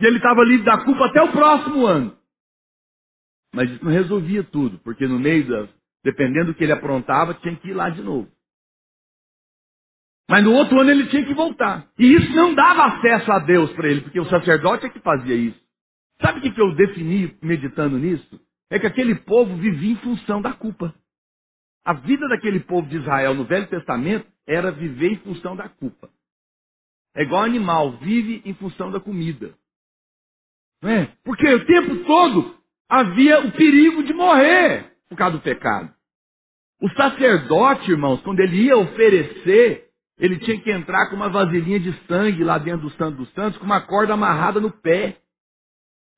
[0.00, 2.16] e ele estava livre da culpa até o próximo ano.
[3.54, 5.68] Mas isso não resolvia tudo, porque no meio da,
[6.04, 8.28] dependendo do que ele aprontava, tinha que ir lá de novo.
[10.28, 11.88] Mas no outro ano ele tinha que voltar.
[11.98, 15.34] E isso não dava acesso a Deus para ele, porque o sacerdote é que fazia
[15.34, 15.60] isso.
[16.20, 18.40] Sabe o que eu defini meditando nisso?
[18.70, 20.94] É que aquele povo vivia em função da culpa.
[21.84, 26.10] A vida daquele povo de Israel no Velho Testamento era viver em função da culpa.
[27.16, 29.54] É igual animal, vive em função da comida.
[30.82, 31.12] Não é?
[31.24, 32.54] Porque o tempo todo
[32.88, 35.92] havia o perigo de morrer por causa do pecado.
[36.80, 39.89] O sacerdote, irmãos, quando ele ia oferecer
[40.20, 43.58] ele tinha que entrar com uma vasilhinha de sangue lá dentro do Santo dos Santos,
[43.58, 45.16] com uma corda amarrada no pé.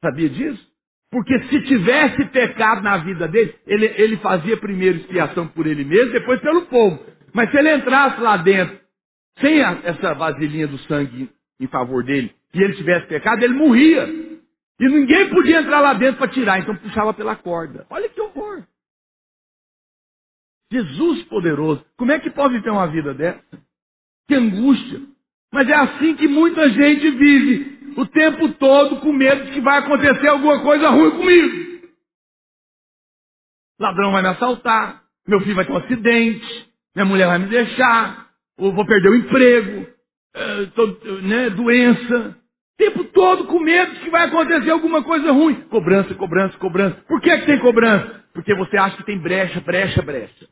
[0.05, 0.73] Sabia disso?
[1.09, 6.13] Porque se tivesse pecado na vida dele, ele, ele fazia primeiro expiação por ele mesmo,
[6.13, 6.99] depois pelo povo.
[7.33, 8.77] Mas se ele entrasse lá dentro
[9.41, 11.31] sem a, essa vasilhinha do sangue
[11.61, 14.05] em favor dele, e ele tivesse pecado, ele morria.
[14.81, 17.87] E ninguém podia entrar lá dentro para tirar, então puxava pela corda.
[17.89, 18.65] Olha que horror.
[20.73, 21.85] Jesus poderoso.
[21.97, 23.41] Como é que pode ter uma vida dessa?
[24.29, 25.01] Que angústia.
[25.53, 29.79] Mas é assim que muita gente vive, o tempo todo com medo de que vai
[29.79, 31.73] acontecer alguma coisa ruim comigo.
[33.79, 38.31] Ladrão vai me assaltar, meu filho vai ter um acidente, minha mulher vai me deixar,
[38.57, 39.87] ou vou perder o emprego,
[40.35, 40.87] é, tô,
[41.23, 42.39] né, doença.
[42.75, 45.55] O tempo todo com medo de que vai acontecer alguma coisa ruim.
[45.69, 46.97] Cobrança, cobrança, cobrança.
[47.07, 48.25] Por que, que tem cobrança?
[48.33, 50.49] Porque você acha que tem brecha, brecha, brecha.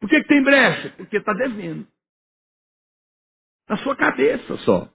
[0.00, 0.94] Por que, que tem brecha?
[0.96, 1.86] Porque está devendo.
[3.70, 4.92] Na sua cabeça só.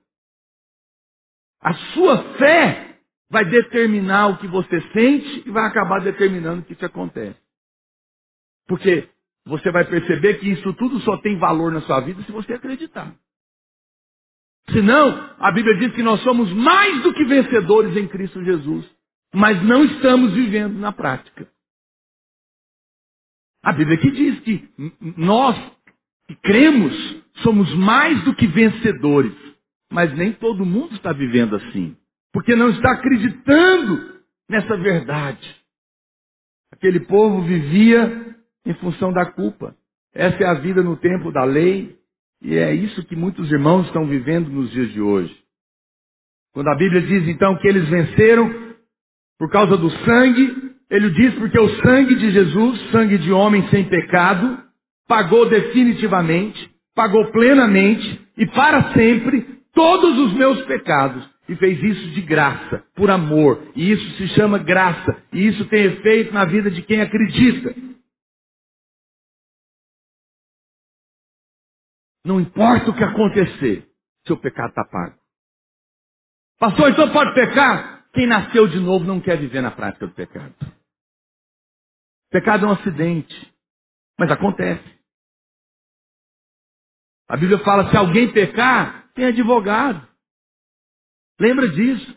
[1.61, 2.99] A sua fé
[3.29, 7.39] vai determinar o que você sente e vai acabar determinando o que te acontece.
[8.67, 9.09] Porque
[9.45, 13.15] você vai perceber que isso tudo só tem valor na sua vida se você acreditar.
[14.71, 18.93] Senão, a Bíblia diz que nós somos mais do que vencedores em Cristo Jesus.
[19.33, 21.47] mas não estamos vivendo na prática.
[23.63, 24.69] A Bíblia que diz que
[25.17, 25.57] nós
[26.27, 29.33] que cremos somos mais do que vencedores,
[29.91, 31.95] mas nem todo mundo está vivendo assim,
[32.33, 34.15] porque não está acreditando
[34.49, 35.55] nessa verdade.
[36.71, 39.75] Aquele povo vivia em função da culpa.
[40.13, 41.95] Essa é a vida no tempo da lei,
[42.41, 45.35] e é isso que muitos irmãos estão vivendo nos dias de hoje.
[46.53, 48.75] Quando a Bíblia diz então que eles venceram
[49.37, 53.83] por causa do sangue, ele diz porque o sangue de Jesus, sangue de homem sem
[53.89, 54.63] pecado,
[55.07, 59.41] pagou definitivamente, pagou plenamente e para sempre
[59.73, 61.29] todos os meus pecados.
[61.47, 63.71] E fez isso de graça, por amor.
[63.75, 65.23] E isso se chama graça.
[65.31, 67.75] E isso tem efeito na vida de quem acredita.
[72.25, 73.87] Não importa o que acontecer,
[74.25, 75.15] seu pecado está pago.
[76.59, 78.05] Pastor, então pode pecar?
[78.13, 80.55] Quem nasceu de novo não quer viver na prática do pecado.
[82.31, 83.53] Pecado é um acidente,
[84.17, 84.83] mas acontece.
[87.27, 90.07] A Bíblia fala: se alguém pecar, tem advogado.
[91.39, 92.15] Lembra disso?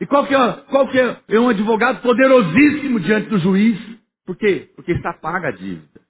[0.00, 3.78] E qual que, é, qual que é, é um advogado poderosíssimo diante do juiz?
[4.24, 4.72] Por quê?
[4.74, 6.00] Porque está paga a dívida.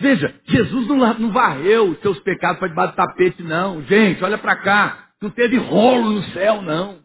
[0.00, 3.82] Veja, Jesus não, não varreu os seus pecados para debaixo do tapete, não.
[3.84, 5.10] Gente, olha para cá.
[5.22, 7.02] Não teve rolo no céu, não.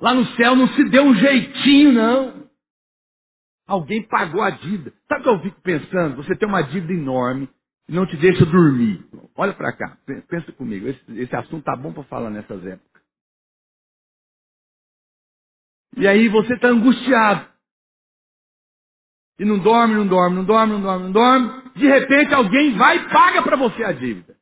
[0.00, 2.43] Lá no céu não se deu um jeitinho, não.
[3.66, 4.92] Alguém pagou a dívida.
[5.08, 6.16] Sabe o que eu fico pensando?
[6.16, 7.48] Você tem uma dívida enorme
[7.88, 9.04] e não te deixa dormir.
[9.36, 9.98] Olha para cá,
[10.28, 10.86] pensa comigo.
[10.88, 13.02] Esse, esse assunto tá bom para falar nessas épocas.
[15.96, 17.48] E aí você está angustiado.
[19.38, 21.70] E não dorme, não dorme, não dorme, não dorme, não dorme.
[21.74, 24.36] De repente alguém vai e paga para você a dívida.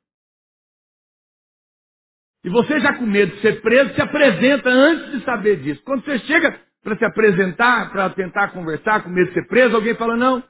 [2.44, 5.82] E você já com medo de ser preso, se apresenta antes de saber disso.
[5.84, 9.94] Quando você chega para se apresentar, para tentar conversar, com medo de ser preso, alguém
[9.94, 10.42] fala, não,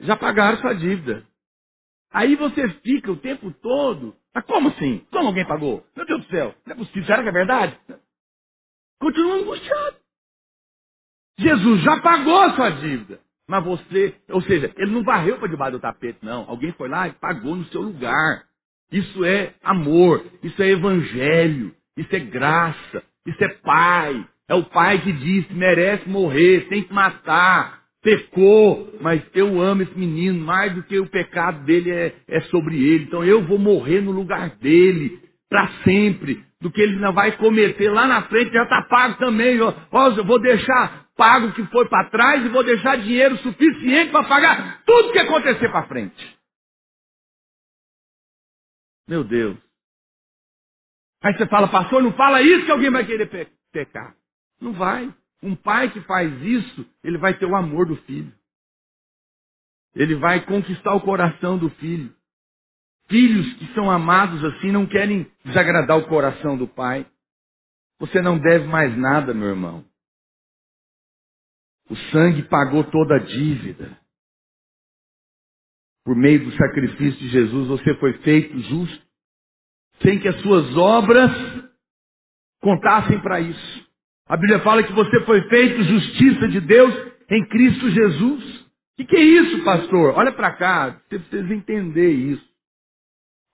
[0.00, 1.26] já pagaram sua dívida.
[2.12, 5.04] Aí você fica o tempo todo, mas como assim?
[5.10, 5.84] Como alguém pagou?
[5.96, 7.78] Meu Deus do céu, não é possível, será que é verdade?
[9.00, 9.96] Continua angustiado.
[11.38, 13.20] Jesus já pagou sua dívida.
[13.46, 16.48] Mas você, ou seja, ele não varreu para debaixo do tapete, não.
[16.48, 18.44] Alguém foi lá e pagou no seu lugar.
[18.90, 24.26] Isso é amor, isso é evangelho, isso é graça, isso é pai.
[24.48, 29.98] É o pai que disse, merece morrer, tem que matar, pecou, mas eu amo esse
[29.98, 33.04] menino, mais do que o pecado dele é, é sobre ele.
[33.04, 35.18] Então eu vou morrer no lugar dele,
[35.48, 39.60] para sempre, do que ele não vai cometer lá na frente, já está pago também.
[39.60, 43.38] Ó, ó, eu vou deixar pago o que foi para trás e vou deixar dinheiro
[43.38, 46.38] suficiente para pagar tudo que acontecer para frente.
[49.08, 49.56] Meu Deus.
[51.22, 54.14] Aí você fala, pastor, não fala isso que alguém vai querer pe pecar.
[54.64, 55.14] Não vai.
[55.42, 58.32] Um pai que faz isso, ele vai ter o amor do filho.
[59.94, 62.16] Ele vai conquistar o coração do filho.
[63.06, 67.06] Filhos que são amados assim não querem desagradar o coração do pai.
[68.00, 69.84] Você não deve mais nada, meu irmão.
[71.90, 74.00] O sangue pagou toda a dívida.
[76.06, 79.06] Por meio do sacrifício de Jesus, você foi feito justo,
[80.00, 81.30] sem que as suas obras
[82.62, 83.93] contassem para isso.
[84.26, 86.94] A Bíblia fala que você foi feito justiça de Deus
[87.30, 88.60] em Cristo Jesus.
[88.60, 90.14] O que, que, é isso, pastor?
[90.16, 92.44] Olha para cá, você precisa entender isso.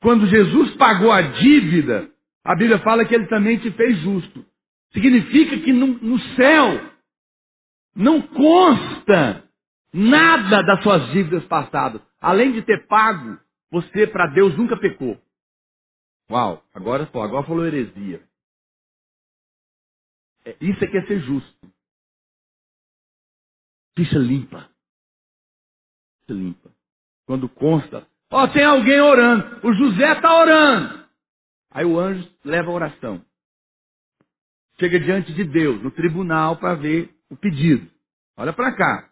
[0.00, 2.10] Quando Jesus pagou a dívida,
[2.44, 4.44] a Bíblia fala que ele também te fez justo.
[4.92, 6.80] Significa que no, no céu
[7.94, 9.44] não consta
[9.92, 12.00] nada das suas dívidas passadas.
[12.20, 13.38] Além de ter pago,
[13.70, 15.18] você para Deus nunca pecou.
[16.30, 18.22] Uau, agora, agora falou heresia.
[20.61, 21.72] Isso é que é ser justo.
[23.96, 24.68] Ficha limpa.
[26.20, 26.70] Ficha limpa.
[27.26, 29.66] Quando consta, ó, oh, tem alguém orando.
[29.66, 31.05] O José está orando.
[31.70, 33.24] Aí o anjo leva a oração.
[34.78, 37.88] Chega diante de Deus, no tribunal, para ver o pedido.
[38.36, 39.11] Olha para cá.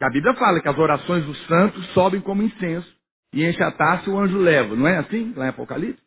[0.00, 2.92] A Bíblia fala que as orações dos santos sobem como incenso
[3.32, 4.74] e enche a taça e o anjo leva.
[4.74, 5.32] Não é assim?
[5.34, 6.02] Lá em Apocalipse?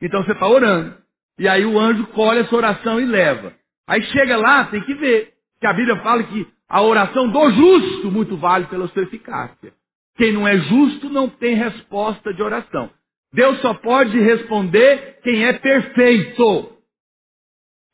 [0.00, 1.00] Então você está orando.
[1.38, 3.54] E aí o anjo colhe essa oração e leva.
[3.86, 5.32] Aí chega lá, tem que ver.
[5.60, 9.72] Que a Bíblia fala que a oração do justo muito vale pela sua eficácia.
[10.16, 12.90] Quem não é justo não tem resposta de oração.
[13.32, 16.76] Deus só pode responder quem é perfeito.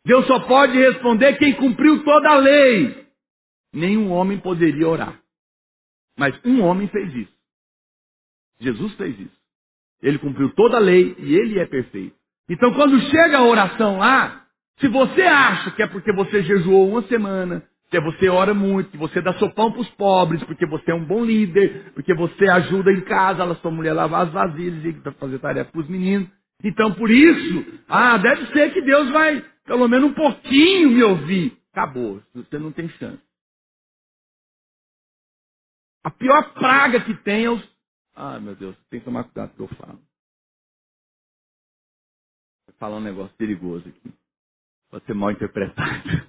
[0.05, 3.07] Deus só pode responder quem cumpriu toda a lei.
[3.73, 5.21] Nenhum homem poderia orar.
[6.19, 7.39] Mas um homem fez isso.
[8.61, 9.39] Jesus fez isso.
[10.03, 12.17] Ele cumpriu toda a lei e ele é perfeito.
[12.49, 14.48] Então, quando chega a oração lá,
[14.81, 18.97] Se você acha que é porque você jejuou uma semana, que você ora muito, que
[18.97, 22.93] você dá sopão para os pobres, porque você é um bom líder, porque você ajuda
[22.93, 26.29] em casa, a sua mulher lavar as vasilhas e fazer tarefa para os meninos.
[26.63, 31.57] Então, por isso, ah, deve ser que Deus vai, pelo menos um pouquinho, me ouvir.
[31.73, 33.23] Acabou, você não tem chance.
[36.05, 37.63] A pior praga que tem é os.
[38.15, 40.01] Ah, meu Deus, tem que tomar cuidado com o que eu falo.
[42.67, 44.18] Vou falar um negócio perigoso aqui.
[44.91, 46.29] Pode ser mal interpretado.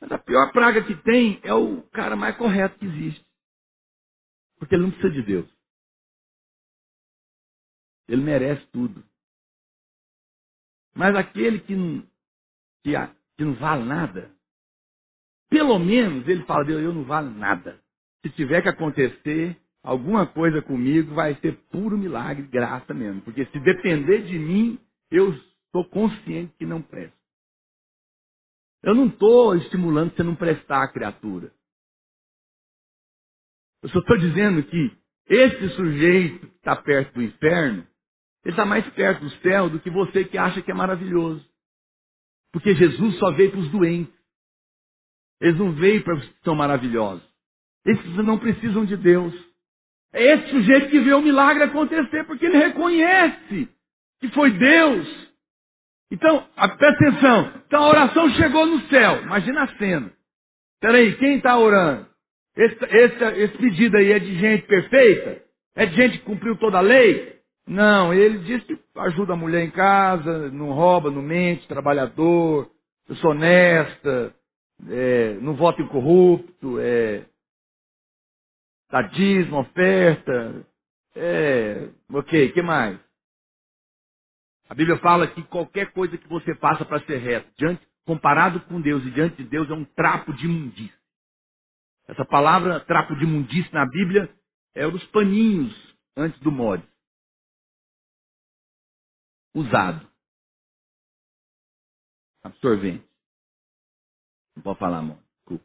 [0.00, 3.24] Mas a pior praga que tem é o cara mais correto que existe.
[4.58, 5.50] Porque ele não precisa de Deus.
[8.08, 9.04] Ele merece tudo.
[10.94, 12.02] Mas aquele que não,
[12.84, 12.92] que,
[13.36, 14.32] que não vale nada,
[15.50, 17.80] pelo menos ele fala, Deus, eu não vale nada.
[18.22, 23.22] Se tiver que acontecer alguma coisa comigo, vai ser puro milagre, graça mesmo.
[23.22, 25.32] Porque se depender de mim, eu
[25.80, 27.16] estou consciente que não presta.
[28.82, 31.52] Eu não estou estimulando você não prestar a criatura.
[33.82, 37.86] Eu só estou dizendo que esse sujeito que está perto do inferno,
[38.44, 41.46] ele está mais perto do céu do que você que acha que é maravilhoso.
[42.52, 44.14] Porque Jesus só veio para os doentes.
[45.40, 47.26] Eles não veio para os que são maravilhosos.
[47.84, 49.34] Esses não precisam de Deus.
[50.12, 53.68] É esse sujeito que vê o milagre acontecer, porque ele reconhece
[54.20, 55.27] que foi Deus
[56.10, 56.46] então,
[56.78, 57.62] presta atenção.
[57.66, 59.22] Então a oração chegou no céu.
[59.22, 60.12] Imagina a cena.
[60.80, 62.06] Peraí, quem está orando?
[62.56, 65.42] Esse, esse, esse pedido aí é de gente perfeita?
[65.76, 67.38] É de gente que cumpriu toda a lei?
[67.66, 72.70] Não, ele diz que ajuda a mulher em casa, não rouba, não mente, trabalhador,
[73.20, 74.34] sou honesta,
[74.88, 77.24] é, não voto incorrupto, é,
[78.90, 80.66] dá dízimo, oferta,
[81.16, 82.98] é, ok, que mais?
[84.68, 88.80] A Bíblia fala que qualquer coisa que você faça para ser reto, diante, comparado com
[88.80, 90.98] Deus e diante de Deus, é um trapo de imundície.
[92.06, 94.34] Essa palavra trapo de imundície na Bíblia
[94.74, 95.74] é um dos paninhos
[96.16, 96.86] antes do mod.
[99.54, 100.06] Usado.
[102.42, 103.06] Absorvente.
[104.56, 105.18] Não pode falar, amor.
[105.38, 105.64] Desculpa.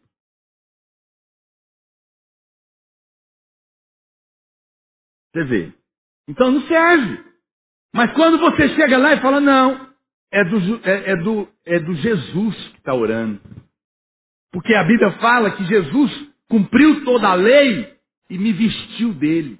[5.31, 5.73] Você vê.
[6.27, 7.32] Então não serve.
[7.93, 9.93] Mas quando você chega lá e fala, não,
[10.31, 13.39] é do, é, é do, é do Jesus que está orando.
[14.51, 17.95] Porque a Bíblia fala que Jesus cumpriu toda a lei
[18.29, 19.59] e me vestiu dele.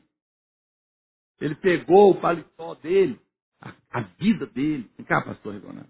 [1.40, 3.20] Ele pegou o paletó dele,
[3.62, 4.90] a, a vida dele.
[4.98, 5.90] Vem cá, pastor Regonado.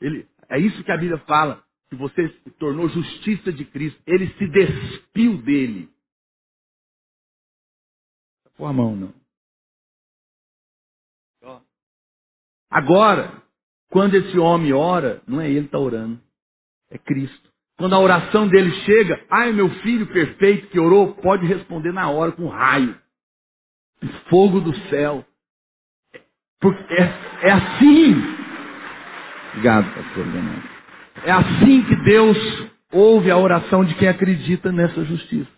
[0.00, 4.00] Ele, é isso que a Bíblia fala, que você se tornou justiça de Cristo.
[4.06, 5.88] Ele se despiu dele.
[8.56, 9.17] Põe a mão, não.
[12.70, 13.42] Agora,
[13.90, 16.20] quando esse homem ora, não é ele que está orando,
[16.90, 17.48] é Cristo.
[17.78, 22.32] Quando a oração dele chega, ai meu filho perfeito que orou, pode responder na hora
[22.32, 22.96] com raio,
[24.28, 25.24] fogo do céu.
[26.60, 27.02] Porque é,
[27.48, 28.14] é assim.
[29.50, 30.68] Obrigado, pastor Leonardo.
[31.24, 32.36] É assim que Deus
[32.92, 35.50] ouve a oração de quem acredita nessa justiça.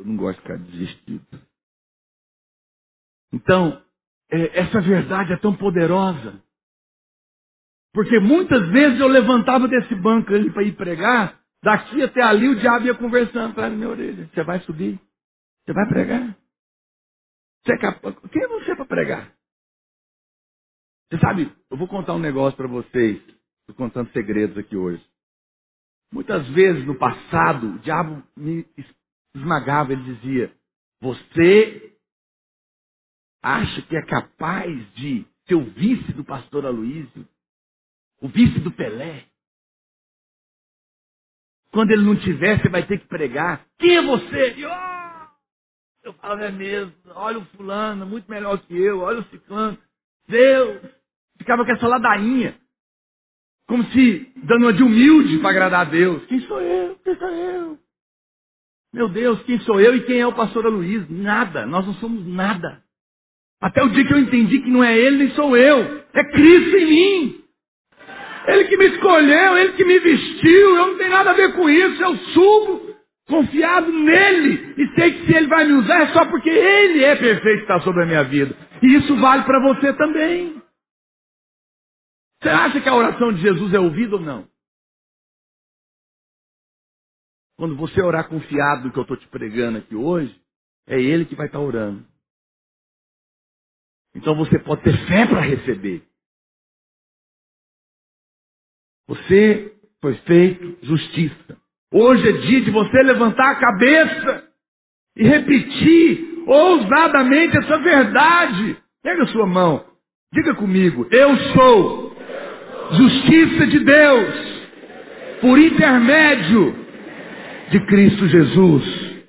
[0.00, 1.40] Eu não gosto de ficar desistido.
[3.32, 3.84] Então,
[4.30, 6.42] é, essa verdade é tão poderosa.
[7.92, 12.58] Porque muitas vezes eu levantava desse banco ali para ir pregar, daqui até ali o
[12.58, 14.26] diabo ia conversando para minha orelha.
[14.32, 14.98] Você vai subir?
[15.64, 16.36] Você vai pregar?
[17.62, 18.16] Você é capaz...
[18.32, 19.36] Quem é você para pregar?
[21.10, 23.18] Você sabe, eu vou contar um negócio para vocês.
[23.18, 25.04] Estou contando segredos aqui hoje.
[26.10, 28.66] Muitas vezes no passado, o diabo me
[29.34, 30.52] esmagava, ele dizia:
[31.00, 31.96] Você
[33.42, 37.28] acha que é capaz de ser o vice do pastor Aloísio?
[38.20, 39.24] O vice do Pelé?
[41.72, 43.64] Quando ele não tiver, você vai ter que pregar.
[43.78, 44.54] Quem é você?
[44.56, 45.20] E, oh!
[46.02, 46.92] Eu falo, é mesmo.
[47.14, 49.00] Olha o fulano, muito melhor que eu.
[49.00, 49.78] Olha o ciclano.
[50.26, 50.82] Deus!
[51.38, 52.58] Ficava com essa ladainha.
[53.68, 56.24] Como se dando uma de humilde para agradar a Deus.
[56.26, 56.96] Quem sou eu?
[56.98, 57.78] Quem sou eu?
[58.92, 61.08] Meu Deus, quem sou eu e quem é o pastor Luiz?
[61.08, 62.82] Nada, nós não somos nada.
[63.62, 66.76] Até o dia que eu entendi que não é ele nem sou eu, é Cristo
[66.76, 67.44] em mim.
[68.46, 71.68] Ele que me escolheu, ele que me vestiu, eu não tenho nada a ver com
[71.68, 72.90] isso, eu subo
[73.28, 77.14] confiado nele e sei que se ele vai me usar é só porque ele é
[77.14, 78.56] perfeito está sobre a minha vida.
[78.82, 80.60] E isso vale para você também.
[82.42, 84.48] Você acha que a oração de Jesus é ouvida ou não?
[87.60, 90.34] Quando você orar confiado no que eu estou te pregando aqui hoje,
[90.88, 92.02] É Ele que vai estar orando.
[94.16, 96.02] Então você pode ter fé para receber.
[99.06, 101.58] Você foi feito justiça.
[101.92, 104.50] Hoje é dia de você levantar a cabeça
[105.16, 108.82] e repetir ousadamente essa verdade.
[109.02, 109.86] Pega a sua mão,
[110.32, 112.16] diga comigo: Eu sou
[112.92, 114.34] justiça de Deus
[115.42, 116.80] por intermédio
[117.70, 118.84] de Cristo Jesus.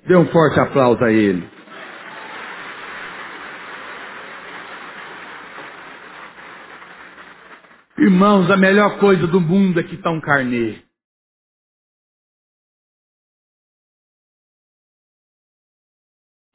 [0.06, 1.48] Dê um forte aplauso a Ele.
[7.98, 10.82] Irmãos, a melhor coisa do mundo é que está um carneiro.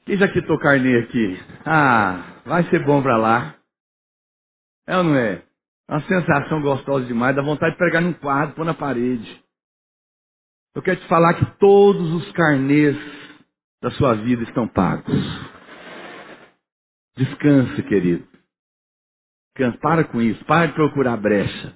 [0.06, 1.40] Quem já quitou carnê aqui?
[1.66, 3.56] Ah, vai ser bom para lá.
[4.88, 5.34] É ou não é?
[5.36, 5.44] é?
[5.90, 9.44] Uma sensação gostosa demais, dá vontade de pregar num quadro, pôr na parede.
[10.76, 12.96] Eu quero te falar que todos os carnês
[13.82, 15.16] da sua vida estão pagos.
[17.16, 18.28] Descanse, querido.
[19.82, 20.44] Para com isso.
[20.46, 21.76] Para de procurar brecha.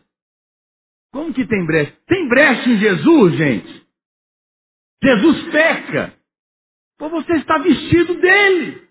[1.12, 1.98] Como que tem brecha?
[2.08, 3.88] Tem brecha em Jesus, gente.
[5.04, 6.14] Jesus peca.
[6.98, 8.88] Pois você está vestido dele.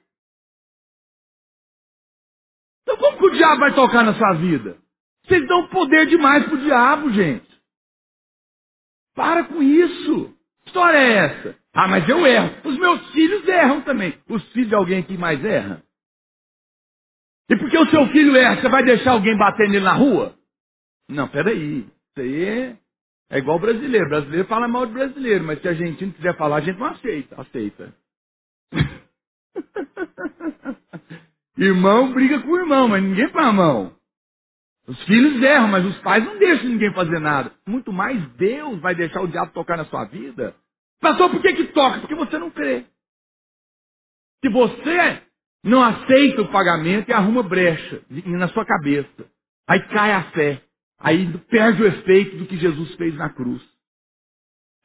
[2.82, 4.76] Então como que o diabo vai tocar na sua vida?
[5.24, 7.49] Vocês dão poder demais pro diabo, gente.
[9.14, 10.34] Para com isso.
[10.62, 11.56] Que história é essa?
[11.74, 12.56] Ah, mas eu erro.
[12.64, 14.14] Os meus filhos erram também.
[14.28, 15.82] Os filhos de alguém que mais erra?
[17.48, 20.34] E porque o seu filho erra, você vai deixar alguém bater nele na rua?
[21.08, 21.80] Não, peraí.
[21.80, 22.76] Isso aí é,
[23.30, 24.06] é igual o brasileiro.
[24.06, 26.78] O brasileiro fala mal de brasileiro, mas se a gente não quiser falar, a gente
[26.78, 27.40] não aceita.
[27.40, 27.94] Aceita.
[31.58, 33.92] irmão briga com o irmão, mas ninguém põe a mão.
[34.90, 37.52] Os filhos erram, mas os pais não deixam ninguém fazer nada.
[37.64, 40.52] Muito mais Deus vai deixar o diabo tocar na sua vida.
[41.00, 42.00] Pastor, por que que toca?
[42.00, 42.84] Porque você não crê.
[44.44, 45.22] Se você
[45.62, 49.30] não aceita o pagamento e arruma brecha na sua cabeça,
[49.68, 50.60] aí cai a fé.
[50.98, 53.62] Aí perde o efeito do que Jesus fez na cruz.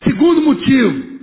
[0.03, 1.14] Segundo motivo.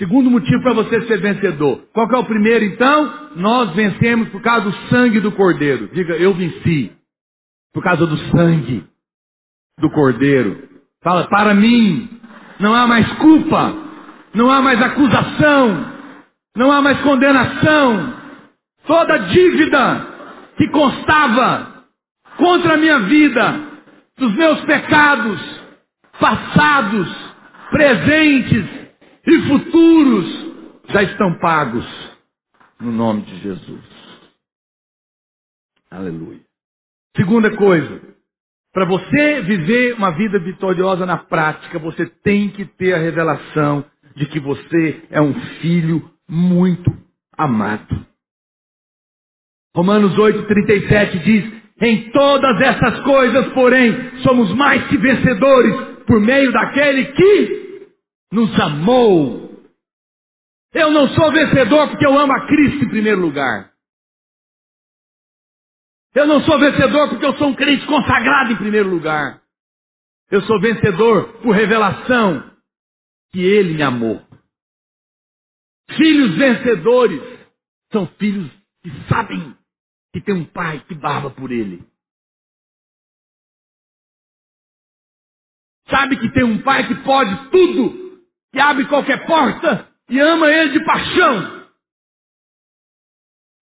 [0.00, 1.82] Segundo motivo para você ser vencedor.
[1.92, 3.32] Qual é o primeiro então?
[3.36, 5.90] Nós vencemos por causa do sangue do Cordeiro.
[5.92, 6.90] Diga, eu venci.
[7.74, 8.82] Por causa do sangue
[9.78, 10.70] do Cordeiro.
[11.04, 12.08] Fala, para mim,
[12.58, 13.74] não há mais culpa,
[14.32, 15.92] não há mais acusação,
[16.56, 18.14] não há mais condenação.
[18.86, 20.06] Toda dívida
[20.56, 21.84] que constava
[22.38, 23.60] contra a minha vida,
[24.16, 25.60] dos meus pecados,
[26.18, 27.34] passados,
[27.70, 28.79] presentes
[29.26, 30.50] e futuros,
[30.88, 31.84] já estão pagos
[32.80, 33.84] no nome de Jesus.
[35.90, 36.40] Aleluia.
[37.16, 38.00] Segunda coisa,
[38.72, 43.84] para você viver uma vida vitoriosa na prática, você tem que ter a revelação
[44.16, 46.90] de que você é um filho muito
[47.36, 48.06] amado.
[49.74, 55.74] Romanos 8,37 diz: Em todas essas coisas, porém, somos mais que vencedores
[56.06, 57.69] por meio daquele que
[58.32, 59.50] nos amou.
[60.72, 63.72] Eu não sou vencedor porque eu amo a Cristo em primeiro lugar.
[66.14, 69.42] Eu não sou vencedor porque eu sou um crente consagrado em primeiro lugar.
[70.30, 72.56] Eu sou vencedor por revelação
[73.32, 74.24] que Ele me amou.
[75.96, 77.20] Filhos vencedores
[77.92, 78.50] são filhos
[78.82, 79.56] que sabem
[80.12, 81.84] que tem um pai que barba por ele.
[85.88, 88.09] Sabe que tem um pai que pode tudo,
[88.52, 91.60] que abre qualquer porta e ama ele de paixão.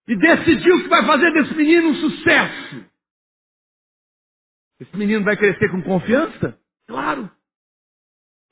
[0.08, 2.90] E decidiu que vai fazer desse menino um sucesso.
[4.80, 6.58] Esse menino vai crescer com confiança?
[6.86, 7.30] Claro.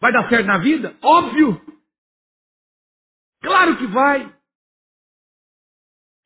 [0.01, 0.97] Vai dar certo na vida?
[1.03, 1.61] Óbvio.
[3.43, 4.37] Claro que vai.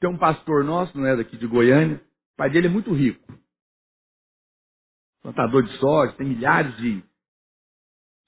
[0.01, 3.39] Tem um pastor nosso, não é daqui de Goiânia, o pai dele é muito rico.
[5.23, 7.05] Plantador de soja, tem milhares de,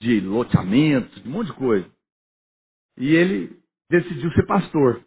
[0.02, 1.90] de loteamentos, um monte de coisa.
[2.96, 5.02] E ele decidiu ser pastor.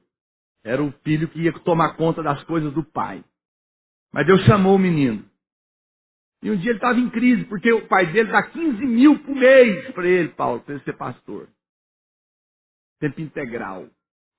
[0.64, 3.24] Era o filho que ia tomar conta das coisas do pai.
[4.12, 5.24] Mas Deus chamou o menino.
[6.42, 9.36] E um dia ele estava em crise, porque o pai dele dá 15 mil por
[9.36, 11.48] mês para ele, Paulo, para ele ser pastor
[13.00, 13.88] tempo integral,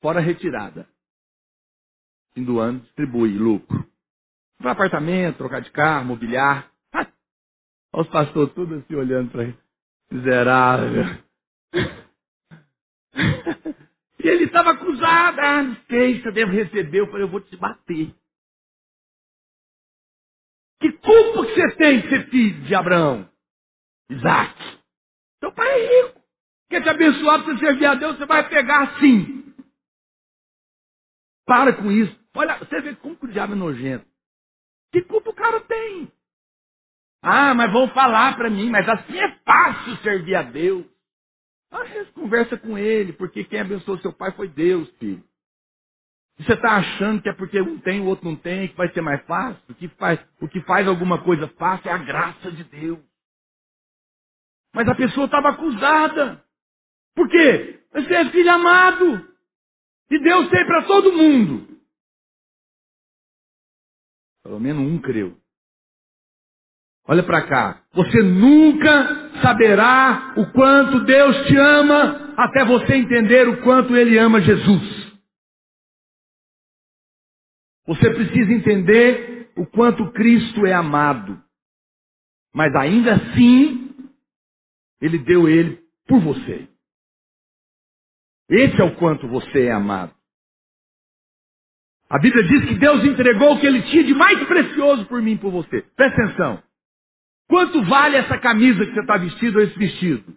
[0.01, 0.89] fora retirada.
[2.35, 3.87] Fim do ano, distribui lucro.
[4.59, 6.71] Para apartamento, trocar de carro, mobiliar.
[7.93, 9.59] Olha os pastores todos assim olhando para ele.
[10.11, 11.05] Miserável.
[14.19, 15.41] e ele estava acusado.
[15.41, 17.01] Ah, não sei se eu devo receber.
[17.01, 18.15] Eu falei, eu vou te bater.
[20.81, 23.29] Que culpa que você tem de ser filho de Abraão?
[24.11, 24.55] Isaac.
[25.41, 26.21] Seu pai é rico.
[26.69, 29.55] Quer te abençoar para você servir a Deus, você vai pegar assim.
[31.47, 32.15] Para com isso.
[32.35, 34.07] Olha, você vê como o diabo é nojento.
[34.93, 36.13] Que culpa o cara tem?
[37.23, 40.85] Ah, mas vão falar para mim, mas assim é fácil servir a Deus.
[41.71, 45.25] Ah, conversa com ele, porque quem abençoou seu pai foi Deus, filho.
[46.39, 49.01] Você está achando que é porque um tem, o outro não tem, que vai ser
[49.01, 49.63] mais fácil?
[49.71, 53.01] O que faz, o que faz alguma coisa fácil é a graça de Deus.
[54.75, 56.45] Mas a pessoa estava acusada.
[57.15, 57.83] Por quê?
[57.93, 59.35] Você é filho amado.
[60.11, 61.81] E Deus tem para todo mundo.
[64.43, 65.37] Pelo menos um creu.
[67.09, 67.83] Olha para cá.
[67.93, 74.41] Você nunca saberá o quanto Deus te ama até você entender o quanto Ele ama
[74.41, 75.07] Jesus.
[77.87, 81.41] Você precisa entender o quanto Cristo é amado.
[82.53, 83.95] Mas ainda assim,
[85.01, 86.69] Ele deu Ele por você.
[88.51, 90.15] Esse é o quanto você é amado.
[92.09, 95.33] A Bíblia diz que Deus entregou o que Ele tinha de mais precioso por mim
[95.33, 95.83] e por você.
[95.97, 96.66] Presta atenção.
[97.49, 100.37] Quanto vale essa camisa que você está vestido ou esse vestido?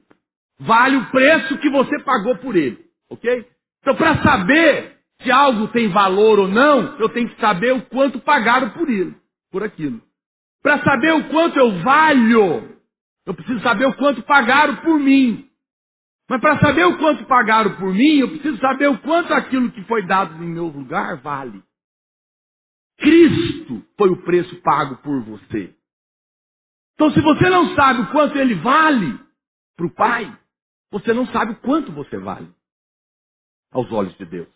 [0.60, 2.80] Vale o preço que você pagou por ele.
[3.10, 3.48] Ok?
[3.82, 8.20] Então, para saber se algo tem valor ou não, eu tenho que saber o quanto
[8.20, 9.16] pagaram por ele,
[9.52, 10.02] por aquilo.
[10.62, 12.78] Para saber o quanto eu valho,
[13.26, 15.50] eu preciso saber o quanto pagaram por mim.
[16.30, 19.84] Mas para saber o quanto pagaram por mim, eu preciso saber o quanto aquilo que
[19.86, 21.64] foi dado em meu lugar vale.
[23.00, 25.74] Cristo foi o preço pago por você.
[27.00, 29.18] Então, se você não sabe o quanto ele vale
[29.78, 30.38] para o Pai,
[30.92, 32.54] você não sabe o quanto você vale
[33.72, 34.54] aos olhos de Deus.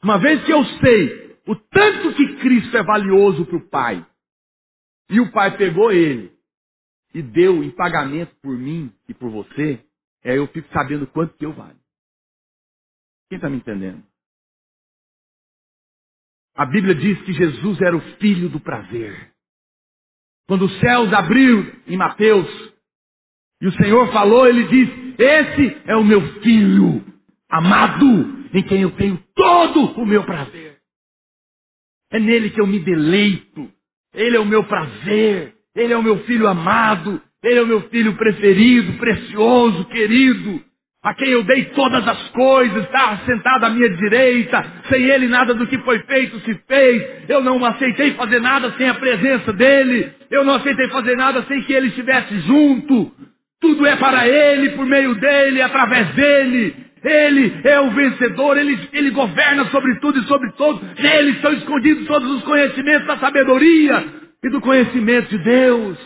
[0.00, 4.06] Uma vez que eu sei o tanto que Cristo é valioso para o Pai,
[5.10, 6.32] e o Pai pegou ele
[7.12, 9.84] e deu em pagamento por mim e por você,
[10.22, 11.80] é eu fico sabendo quanto que eu valho.
[13.28, 14.00] Quem está me entendendo?
[16.54, 19.35] A Bíblia diz que Jesus era o filho do prazer.
[20.46, 22.48] Quando os céus abriram em Mateus,
[23.60, 24.88] e o Senhor falou, ele diz:
[25.18, 27.04] Esse é o meu filho
[27.50, 30.76] amado, em quem eu tenho todo o meu prazer.
[32.12, 33.70] É nele que eu me deleito.
[34.14, 35.54] Ele é o meu prazer.
[35.74, 37.20] Ele é o meu filho amado.
[37.42, 40.64] Ele é o meu filho preferido, precioso, querido
[41.06, 45.54] a quem eu dei todas as coisas, está sentado à minha direita, sem ele nada
[45.54, 50.12] do que foi feito se fez, eu não aceitei fazer nada sem a presença dele,
[50.32, 53.12] eu não aceitei fazer nada sem que ele estivesse junto,
[53.60, 59.10] tudo é para ele, por meio dele, através dele, ele é o vencedor, ele, ele
[59.12, 64.04] governa sobre tudo e sobre todos, nele estão escondidos todos os conhecimentos da sabedoria
[64.42, 65.98] e do conhecimento de Deus,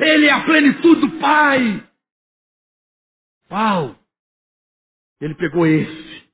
[0.00, 1.82] ele é a plenitude do Pai.
[3.52, 4.05] Uau!
[5.20, 6.30] Ele pegou esse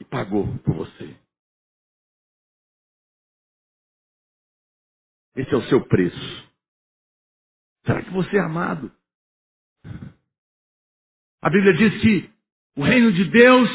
[0.00, 1.16] e pagou por você.
[5.36, 6.52] Esse é o seu preço.
[7.84, 8.92] Será que você é amado?
[11.40, 12.30] A Bíblia diz que
[12.76, 13.68] o reino de Deus,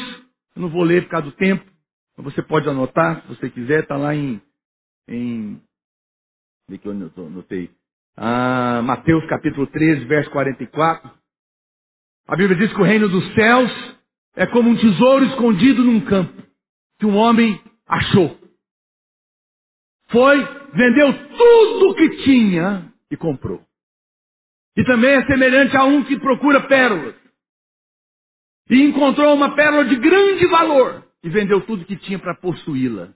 [0.54, 1.64] eu não vou ler por causa do tempo,
[2.16, 4.40] mas você pode anotar, se você quiser, está lá em,
[5.08, 5.60] em.
[6.68, 7.70] Que eu anotei?
[8.16, 11.23] Ah, Mateus capítulo 13, verso 44.
[12.26, 13.70] A Bíblia diz que o reino dos céus
[14.36, 16.42] é como um tesouro escondido num campo
[16.98, 18.38] que um homem achou.
[20.08, 20.38] Foi,
[20.72, 23.62] vendeu tudo o que tinha e comprou.
[24.76, 27.14] E também é semelhante a um que procura pérolas.
[28.70, 33.12] E encontrou uma pérola de grande valor e vendeu tudo que tinha para possuí-la.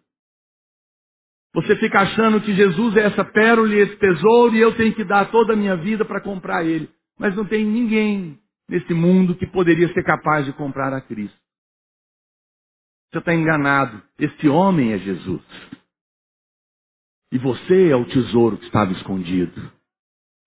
[1.55, 5.05] Você fica achando que Jesus é essa pérola e esse tesouro e eu tenho que
[5.05, 6.91] dar toda a minha vida para comprar ele.
[7.19, 8.39] Mas não tem ninguém
[8.69, 11.39] nesse mundo que poderia ser capaz de comprar a Cristo.
[13.11, 14.03] Você está enganado.
[14.19, 15.43] Esse homem é Jesus.
[17.33, 19.73] E você é o tesouro que estava escondido.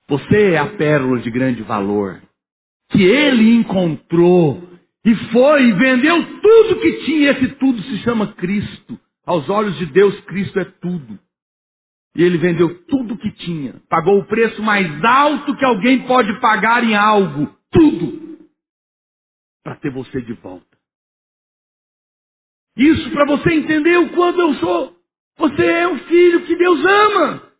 [0.07, 2.21] Você é a pérola de grande valor.
[2.89, 4.69] Que ele encontrou
[5.03, 7.31] e foi e vendeu tudo que tinha.
[7.31, 8.99] Esse tudo se chama Cristo.
[9.25, 11.17] Aos olhos de Deus, Cristo é tudo.
[12.15, 13.75] E ele vendeu tudo que tinha.
[13.89, 18.49] Pagou o preço mais alto que alguém pode pagar em algo tudo
[19.63, 20.77] para ter você de volta.
[22.75, 25.01] Isso para você entender o quanto eu sou.
[25.37, 27.51] Você é um filho que Deus ama.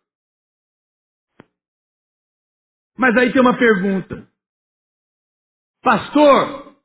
[2.96, 4.28] Mas aí tem uma pergunta.
[5.82, 6.76] Pastor,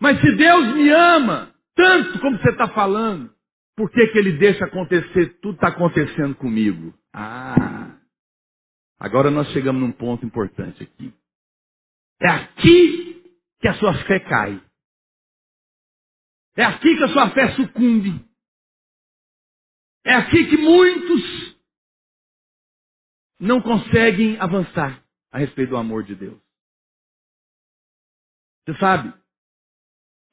[0.00, 3.32] mas se Deus me ama tanto como você está falando,
[3.76, 5.38] por que, que ele deixa acontecer?
[5.40, 6.94] Tudo está acontecendo comigo.
[7.12, 7.98] Ah,
[8.98, 11.12] agora nós chegamos num ponto importante aqui.
[12.20, 13.22] É aqui
[13.60, 14.68] que a sua fé cai.
[16.56, 18.28] É aqui que a sua fé sucumbe.
[20.04, 21.58] É aqui que muitos
[23.38, 26.40] não conseguem avançar a respeito do amor de Deus.
[28.64, 29.14] Você sabe,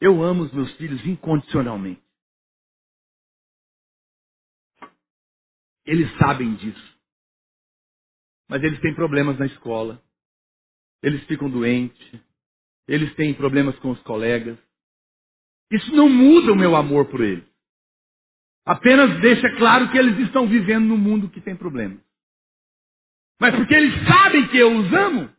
[0.02, 2.04] eu amo os meus filhos incondicionalmente.
[5.86, 7.00] Eles sabem disso.
[8.50, 10.04] Mas eles têm problemas na escola.
[11.06, 12.20] Eles ficam doentes.
[12.88, 14.58] Eles têm problemas com os colegas.
[15.72, 17.46] Isso não muda o meu amor por eles.
[18.66, 22.00] Apenas deixa claro que eles estão vivendo num mundo que tem problemas.
[23.40, 25.30] Mas porque eles sabem que eu os amo,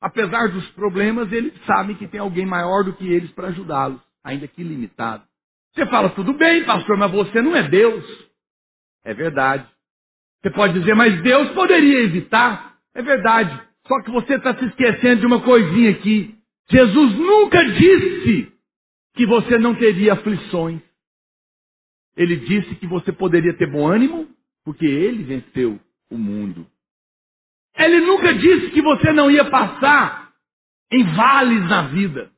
[0.00, 4.48] apesar dos problemas, eles sabem que tem alguém maior do que eles para ajudá-los, ainda
[4.48, 5.24] que limitado.
[5.72, 8.04] Você fala, tudo bem, pastor, mas você não é Deus.
[9.04, 9.68] É verdade.
[10.42, 12.76] Você pode dizer, mas Deus poderia evitar.
[12.92, 13.65] É verdade.
[13.86, 16.34] Só que você está se esquecendo de uma coisinha aqui.
[16.70, 18.52] Jesus nunca disse
[19.14, 20.80] que você não teria aflições.
[22.16, 24.28] Ele disse que você poderia ter bom ânimo,
[24.64, 25.78] porque ele venceu
[26.10, 26.66] o mundo.
[27.76, 30.32] Ele nunca disse que você não ia passar
[30.90, 32.30] em vales na vida.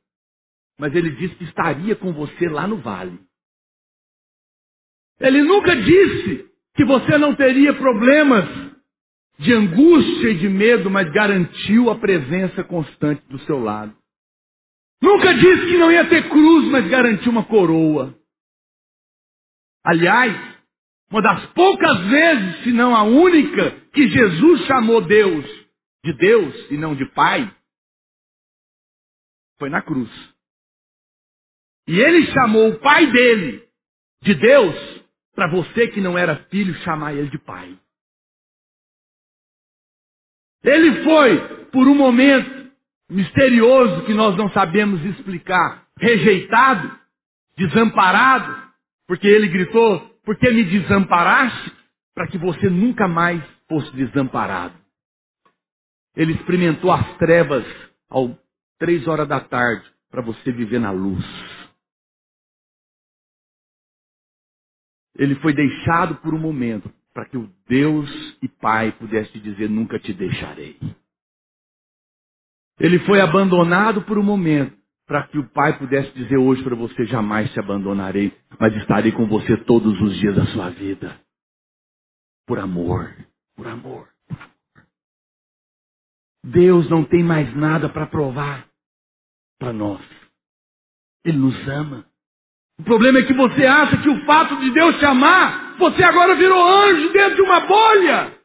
[0.77, 3.19] Mas ele disse que estaria com você lá no vale.
[5.19, 8.68] Ele nunca disse que você não teria problemas
[9.39, 13.95] de angústia e de medo, mas garantiu a presença constante do seu lado.
[15.01, 18.13] Nunca disse que não ia ter cruz, mas garantiu uma coroa.
[19.85, 20.35] Aliás,
[21.09, 25.45] uma das poucas vezes, se não a única, que Jesus chamou Deus
[26.03, 27.49] de Deus e não de Pai,
[29.57, 30.09] foi na cruz.
[31.87, 33.65] E ele chamou o Pai dele
[34.21, 34.75] de Deus
[35.33, 37.79] para você que não era filho chamar ele de Pai.
[40.63, 42.71] Ele foi, por um momento,
[43.09, 46.99] misterioso que nós não sabemos explicar, rejeitado,
[47.57, 48.69] desamparado,
[49.07, 51.71] porque ele gritou: Por que me desamparaste?
[52.13, 54.75] Para que você nunca mais fosse desamparado.
[56.15, 57.65] Ele experimentou as trevas
[58.09, 58.37] ao
[58.77, 61.23] três horas da tarde para você viver na luz.
[65.15, 68.09] Ele foi deixado por um momento para que o Deus
[68.41, 70.79] e Pai pudesse dizer: Nunca te deixarei.
[72.79, 77.05] Ele foi abandonado por um momento para que o Pai pudesse dizer hoje para você:
[77.07, 81.19] jamais te abandonarei, mas estarei com você todos os dias da sua vida.
[82.47, 83.13] Por amor,
[83.53, 84.07] por amor.
[86.41, 88.65] Deus não tem mais nada para provar
[89.59, 90.01] para nós.
[91.25, 92.08] Ele nos ama.
[92.79, 96.35] O problema é que você acha que o fato de Deus te amar, você agora
[96.35, 98.39] virou anjo dentro de uma bolha,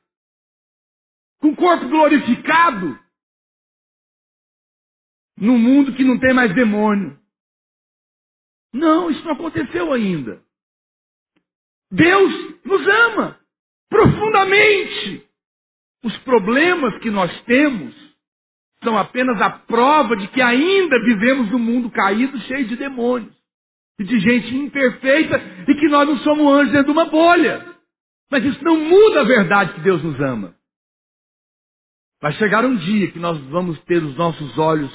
[1.40, 2.98] com corpo glorificado
[5.36, 7.18] num mundo que não tem mais demônio.
[8.72, 10.42] Não, isso não aconteceu ainda.
[11.90, 13.38] Deus nos ama
[13.88, 15.28] profundamente.
[16.02, 17.94] Os problemas que nós temos
[18.82, 23.34] são apenas a prova de que ainda vivemos num mundo caído, cheio de demônios,
[23.98, 27.64] e de gente imperfeita, e que nós não somos anjos dentro de uma bolha.
[28.30, 30.54] Mas isso não muda a verdade que Deus nos ama.
[32.20, 34.90] Vai chegar um dia que nós vamos ter os nossos olhos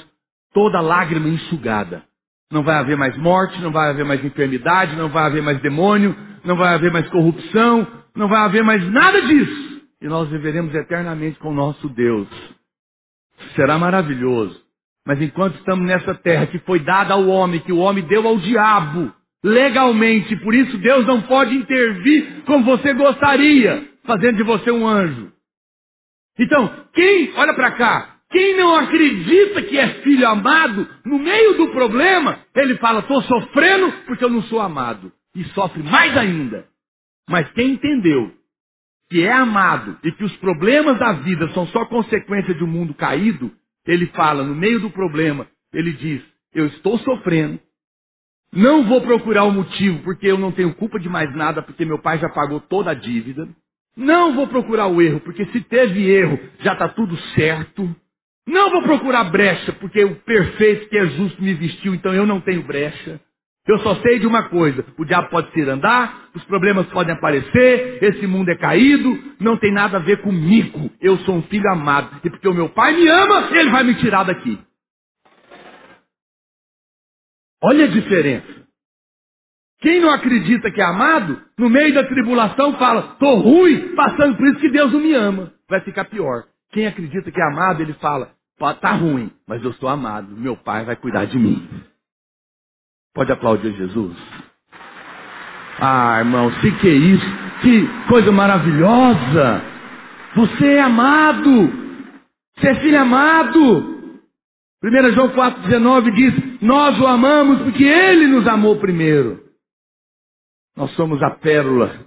[0.52, 2.04] toda lágrima enxugada.
[2.50, 6.16] Não vai haver mais morte, não vai haver mais enfermidade, não vai haver mais demônio,
[6.44, 7.86] não vai haver mais corrupção,
[8.16, 9.88] não vai haver mais nada disso.
[10.02, 12.28] E nós viveremos eternamente com o nosso Deus.
[13.54, 14.60] Será maravilhoso.
[15.06, 18.38] Mas enquanto estamos nessa terra que foi dada ao homem, que o homem deu ao
[18.38, 24.86] diabo, legalmente, por isso Deus não pode intervir como você gostaria, fazendo de você um
[24.86, 25.32] anjo.
[26.38, 31.70] Então, quem, olha para cá, quem não acredita que é filho amado, no meio do
[31.70, 35.12] problema, ele fala: estou sofrendo porque eu não sou amado.
[35.34, 36.66] E sofre mais ainda.
[37.28, 38.32] Mas quem entendeu
[39.10, 42.94] que é amado e que os problemas da vida são só consequência de um mundo
[42.94, 43.52] caído,
[43.86, 46.22] ele fala, no meio do problema, ele diz:
[46.54, 47.60] Eu estou sofrendo,
[48.52, 52.00] não vou procurar o motivo porque eu não tenho culpa de mais nada, porque meu
[52.00, 53.48] pai já pagou toda a dívida.
[53.96, 57.94] Não vou procurar o erro, porque se teve erro, já está tudo certo.
[58.46, 62.40] Não vou procurar brecha, porque o perfeito que é justo me vestiu, então eu não
[62.40, 63.20] tenho brecha.
[63.66, 68.02] Eu só sei de uma coisa: o diabo pode se andar, os problemas podem aparecer,
[68.02, 70.90] esse mundo é caído, não tem nada a ver comigo.
[71.00, 72.20] Eu sou um filho amado.
[72.24, 74.58] E porque o meu pai me ama, ele vai me tirar daqui.
[77.62, 78.60] Olha a diferença.
[79.80, 84.46] Quem não acredita que é amado, no meio da tribulação fala, estou ruim, passando por
[84.48, 85.54] isso que Deus não me ama.
[85.68, 86.44] Vai ficar pior.
[86.72, 88.30] Quem acredita que é amado, ele fala,
[88.60, 90.36] Pode estar tá ruim, mas eu estou amado.
[90.36, 91.66] Meu pai vai cuidar de mim.
[93.14, 94.16] Pode aplaudir Jesus?
[95.80, 97.26] Ah, irmão, se que é isso?
[97.62, 99.62] Que coisa maravilhosa!
[100.36, 101.50] Você é amado!
[102.56, 104.00] Você é filho amado!
[104.82, 109.44] 1 João 4,19 diz: Nós o amamos porque ele nos amou primeiro.
[110.76, 112.06] Nós somos a pérola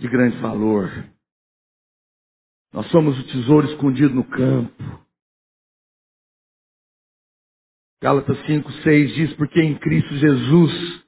[0.00, 0.90] de grande valor.
[2.72, 5.05] Nós somos o tesouro escondido no campo.
[8.02, 11.04] Gálatas 5, 6 diz, porque em Cristo Jesus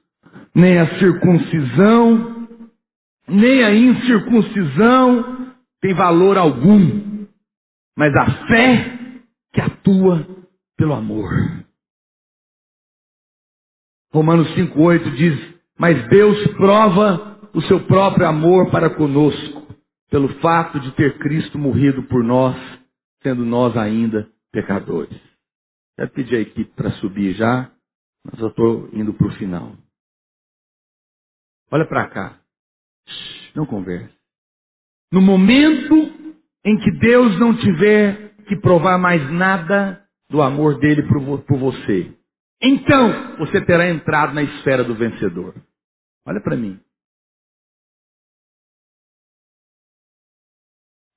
[0.55, 2.47] nem a circuncisão,
[3.27, 7.27] nem a incircuncisão tem valor algum,
[7.97, 8.99] mas a fé
[9.53, 10.27] que atua
[10.77, 11.31] pelo amor.
[14.11, 19.67] Romanos 5,8 diz, mas Deus prova o seu próprio amor para conosco,
[20.09, 22.55] pelo fato de ter Cristo morrido por nós,
[23.21, 25.29] sendo nós ainda pecadores.
[25.99, 27.69] Quero pedir a equipe para subir já,
[28.23, 29.75] mas eu estou indo para o final.
[31.69, 32.41] Olha para cá.
[33.53, 34.15] Não converse.
[35.11, 35.93] No momento
[36.63, 42.17] em que Deus não tiver que provar mais nada do amor dele por, você,
[42.63, 45.53] então você terá entrado na esfera do vencedor.
[46.25, 46.79] Olha para mim.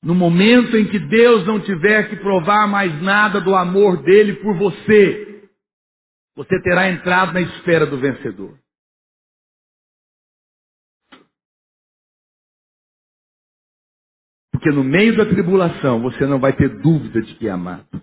[0.03, 4.57] No momento em que Deus não tiver que provar mais nada do amor dele por
[4.59, 5.48] você,
[6.34, 8.59] você terá entrado na esfera do vencedor.
[14.50, 18.03] Porque no meio da tribulação você não vai ter dúvida de que é amado.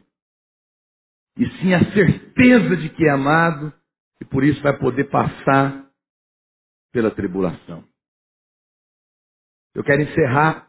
[1.38, 3.74] E sim a certeza de que é amado,
[4.22, 5.90] e por isso vai poder passar
[6.92, 7.88] pela tribulação.
[9.76, 10.69] Eu quero encerrar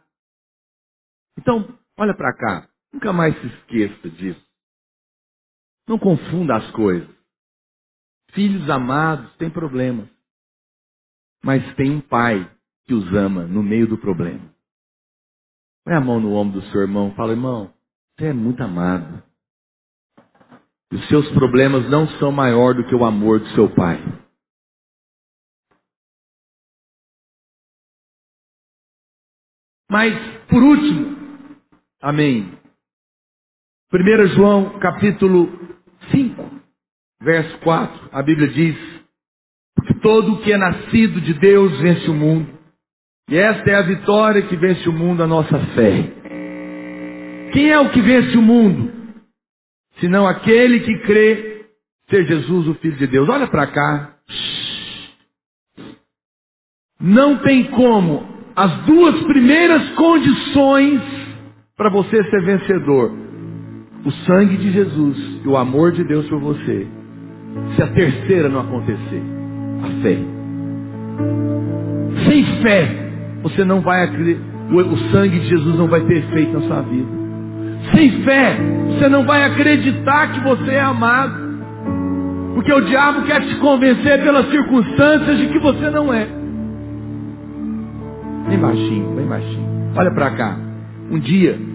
[1.37, 2.69] então, olha para cá.
[2.93, 4.45] Nunca mais se esqueça disso.
[5.87, 7.09] Não confunda as coisas.
[8.33, 10.09] Filhos amados têm problemas.
[11.43, 12.49] Mas tem um pai
[12.85, 14.53] que os ama no meio do problema.
[15.83, 17.73] Põe a mão no ombro do seu irmão e fala, irmão,
[18.17, 19.23] você é muito amado.
[20.91, 23.97] Os seus problemas não são maior do que o amor do seu pai.
[29.89, 30.13] Mas,
[30.47, 31.20] por último,
[32.01, 32.51] Amém.
[33.93, 35.51] 1 João capítulo
[36.09, 36.61] 5,
[37.21, 38.75] verso 4, a Bíblia diz:
[39.75, 42.57] Porque todo o que é nascido de Deus vence o mundo,
[43.29, 46.11] e esta é a vitória que vence o mundo, a nossa fé.
[47.53, 48.91] Quem é o que vence o mundo?
[49.99, 51.67] Senão aquele que crê
[52.09, 53.29] ser Jesus o Filho de Deus.
[53.29, 54.15] Olha para cá.
[56.99, 61.20] Não tem como as duas primeiras condições
[61.81, 63.11] para você ser vencedor?
[64.05, 66.85] O sangue de Jesus e o amor de Deus por você.
[67.75, 69.23] Se a terceira não acontecer,
[69.81, 70.17] a fé.
[72.27, 73.11] Sem fé,
[73.41, 74.45] você não vai acreditar.
[74.71, 77.09] O sangue de Jesus não vai ter efeito na sua vida.
[77.95, 78.57] Sem fé,
[78.89, 81.33] você não vai acreditar que você é amado.
[82.53, 86.27] Porque o diabo quer te convencer pelas circunstâncias de que você não é.
[88.49, 89.93] Bem baixinho, bem baixinho.
[89.95, 90.57] Olha para cá.
[91.09, 91.70] Um dia,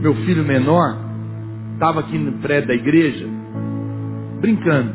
[0.00, 0.96] meu filho menor,
[1.74, 3.26] estava aqui no prédio da igreja,
[4.40, 4.92] brincando.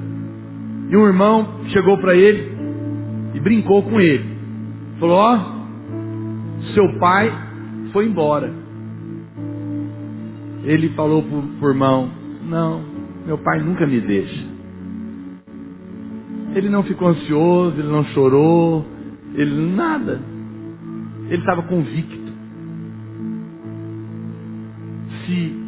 [0.89, 2.51] E um irmão chegou para ele
[3.33, 4.25] e brincou com ele.
[4.99, 7.31] Falou: Ó, oh, seu pai
[7.91, 8.51] foi embora.
[10.63, 12.09] Ele falou para o irmão:
[12.47, 12.81] Não,
[13.25, 14.53] meu pai nunca me deixa.
[16.55, 18.85] Ele não ficou ansioso, ele não chorou,
[19.33, 20.21] ele nada.
[21.27, 22.22] Ele estava convicto
[25.25, 25.63] se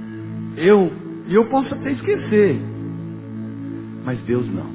[0.57, 0.91] eu,
[1.27, 2.59] eu posso até esquecer,
[4.03, 4.73] mas Deus não.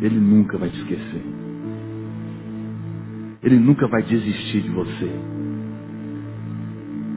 [0.00, 1.22] Ele nunca vai te esquecer.
[3.42, 5.10] Ele nunca vai desistir de você.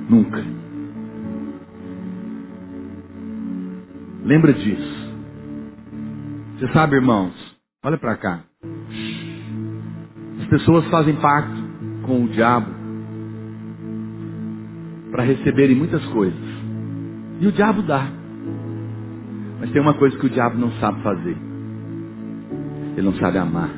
[0.09, 0.43] Nunca.
[4.23, 5.13] Lembra disso.
[6.57, 7.33] Você sabe, irmãos,
[7.83, 8.43] olha para cá.
[10.41, 11.63] As pessoas fazem pacto
[12.05, 12.82] com o diabo
[15.13, 16.39] para receberem muitas coisas.
[17.39, 18.11] E o diabo dá.
[19.59, 21.37] Mas tem uma coisa que o diabo não sabe fazer.
[22.97, 23.69] Ele não sabe amar.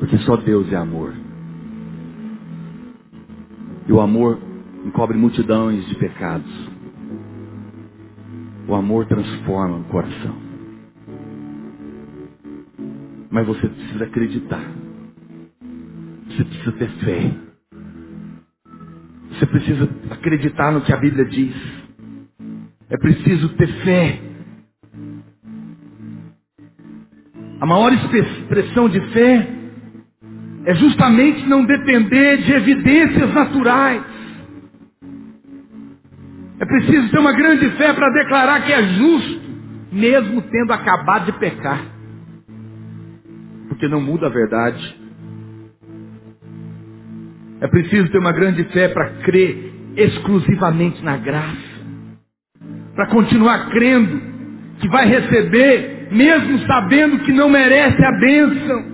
[0.00, 1.14] Porque só Deus é amor.
[3.86, 4.40] E o amor
[4.84, 6.70] encobre multidões de pecados.
[8.66, 10.34] O amor transforma o coração.
[13.30, 14.64] Mas você precisa acreditar.
[16.26, 17.51] Você precisa ter fé.
[19.42, 21.52] Você precisa acreditar no que a Bíblia diz.
[22.88, 24.20] É preciso ter fé.
[27.60, 29.48] A maior expressão de fé
[30.64, 34.04] é justamente não depender de evidências naturais.
[36.60, 39.40] É preciso ter uma grande fé para declarar que é justo,
[39.90, 41.84] mesmo tendo acabado de pecar.
[43.68, 45.01] Porque não muda a verdade.
[47.62, 51.72] É preciso ter uma grande fé para crer exclusivamente na graça.
[52.92, 54.20] Para continuar crendo
[54.80, 58.92] que vai receber, mesmo sabendo que não merece a bênção.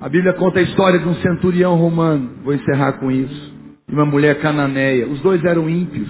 [0.00, 3.54] A Bíblia conta a história de um centurião romano, vou encerrar com isso,
[3.86, 5.06] e uma mulher cananeia.
[5.06, 6.08] Os dois eram ímpios.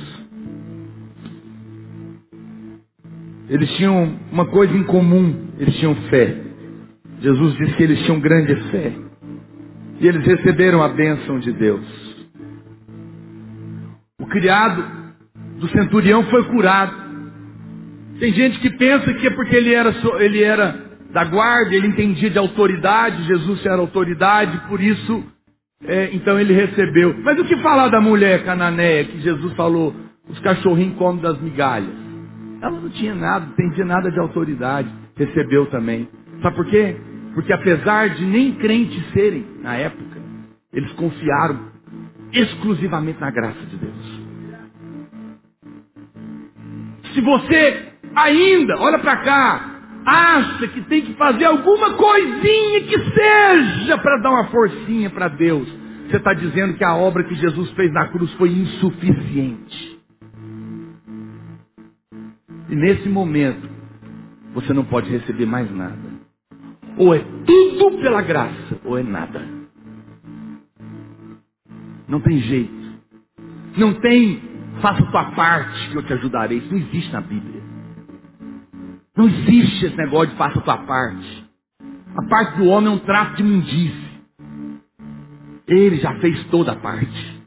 [3.48, 6.47] Eles tinham uma coisa em comum, eles tinham fé.
[7.20, 8.92] Jesus disse que eles tinham grande fé.
[10.00, 11.84] E eles receberam a bênção de Deus.
[14.20, 14.84] O criado
[15.58, 17.08] do centurião foi curado.
[18.20, 22.30] Tem gente que pensa que é porque ele era, ele era da guarda, ele entendia
[22.30, 25.24] de autoridade, Jesus era autoridade, por isso,
[25.84, 27.14] é, então ele recebeu.
[27.22, 29.94] Mas o que falar da mulher cananeia que Jesus falou,
[30.28, 31.94] os cachorrinhos comem das migalhas?
[32.60, 36.08] Ela não tinha nada, não entendia nada de autoridade, recebeu também.
[36.42, 36.96] Sabe por quê?
[37.38, 40.20] Porque apesar de nem crentes serem na época,
[40.72, 41.70] eles confiaram
[42.32, 44.22] exclusivamente na graça de Deus.
[47.14, 53.96] Se você ainda, olha para cá, acha que tem que fazer alguma coisinha que seja
[53.98, 55.68] para dar uma forcinha para Deus,
[56.08, 60.00] você está dizendo que a obra que Jesus fez na cruz foi insuficiente.
[62.68, 63.70] E nesse momento,
[64.52, 66.17] você não pode receber mais nada.
[66.98, 69.40] Ou é tudo pela graça, ou é nada.
[72.08, 72.88] Não tem jeito.
[73.76, 74.42] Não tem,
[74.80, 76.58] faça tua parte que eu te ajudarei.
[76.58, 77.62] Isso não existe na Bíblia.
[79.16, 81.44] Não existe esse negócio de faça tua parte.
[82.16, 84.08] A parte do homem é um trato de mundice.
[85.68, 87.38] Ele já fez toda a parte.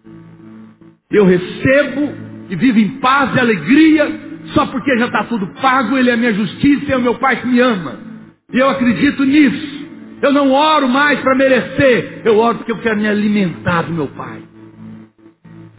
[1.10, 2.14] Eu recebo
[2.50, 4.08] e vivo em paz e alegria,
[4.54, 7.42] só porque já está tudo pago, Ele é minha justiça e é o meu Pai
[7.42, 8.11] que me ama.
[8.54, 9.82] E eu acredito nisso.
[10.22, 12.22] Eu não oro mais para merecer.
[12.24, 14.42] Eu oro porque eu quero me alimentar do meu Pai.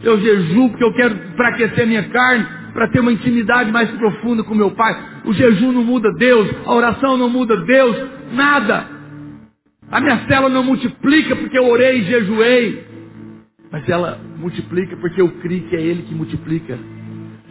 [0.01, 4.53] Eu jejuo porque eu quero enfraquecer minha carne para ter uma intimidade mais profunda com
[4.53, 4.93] meu Pai.
[5.23, 7.95] O jejum não muda Deus, a oração não muda Deus,
[8.33, 8.87] nada.
[9.89, 12.83] A minha célula não multiplica porque eu orei e jejuei,
[13.71, 16.77] mas ela multiplica porque eu creio que é Ele que multiplica,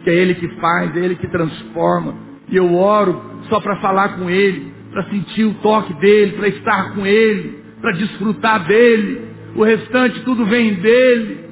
[0.03, 2.13] que é Ele que faz, é Ele que transforma.
[2.49, 6.93] E eu oro só para falar com Ele para sentir o toque dele, para estar
[6.93, 9.27] com ele, para desfrutar dele.
[9.55, 11.43] O restante tudo vem dele.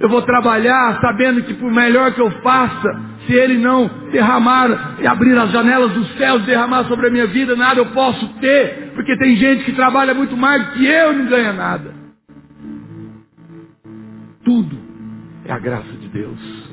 [0.00, 5.06] Eu vou trabalhar sabendo que por melhor que eu faça, se ele não derramar e
[5.08, 9.16] abrir as janelas dos céus, derramar sobre a minha vida, nada eu posso ter, porque
[9.18, 11.92] tem gente que trabalha muito mais do que eu e não ganha nada.
[14.44, 14.78] Tudo
[15.44, 16.68] é a graça de Deus.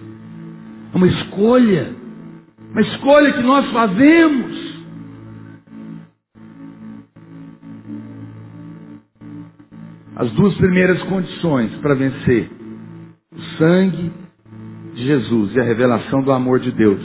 [0.93, 1.93] É uma escolha,
[2.71, 4.74] uma escolha que nós fazemos.
[10.15, 12.49] As duas primeiras condições para vencer:
[13.33, 14.11] o sangue
[14.93, 17.01] de Jesus e a revelação do amor de Deus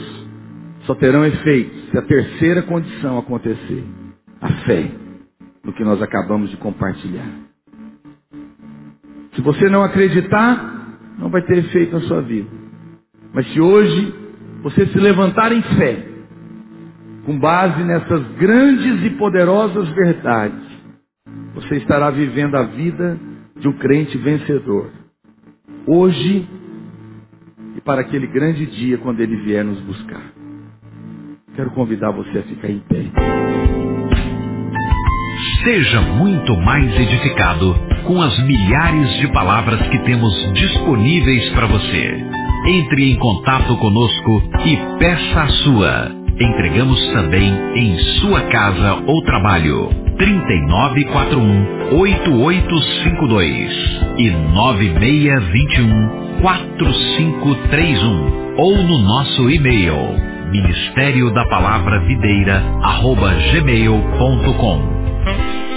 [0.85, 3.83] só terão efeito se a terceira condição acontecer:
[4.39, 4.91] a fé
[5.63, 7.29] no que nós acabamos de compartilhar.
[9.35, 12.49] Se você não acreditar, não vai ter efeito na sua vida.
[13.33, 14.13] Mas se hoje
[14.61, 16.07] você se levantar em fé,
[17.25, 20.70] com base nessas grandes e poderosas verdades,
[21.53, 23.17] você estará vivendo a vida
[23.59, 24.91] de um crente vencedor.
[25.85, 26.47] Hoje
[27.75, 30.23] e para aquele grande dia quando ele vier nos buscar.
[31.55, 33.05] Quero convidar você a ficar em pé.
[35.63, 37.75] Seja muito mais edificado
[38.07, 42.25] com as milhares de palavras que temos disponíveis para você.
[42.67, 46.20] Entre em contato conosco e peça a sua.
[46.39, 49.89] Entregamos também em sua casa ou trabalho.
[50.17, 56.09] 3941 8852 e 9621
[56.41, 59.95] 4531 ou no nosso e-mail
[60.51, 65.70] ministério da palavra videira arroba gmail.com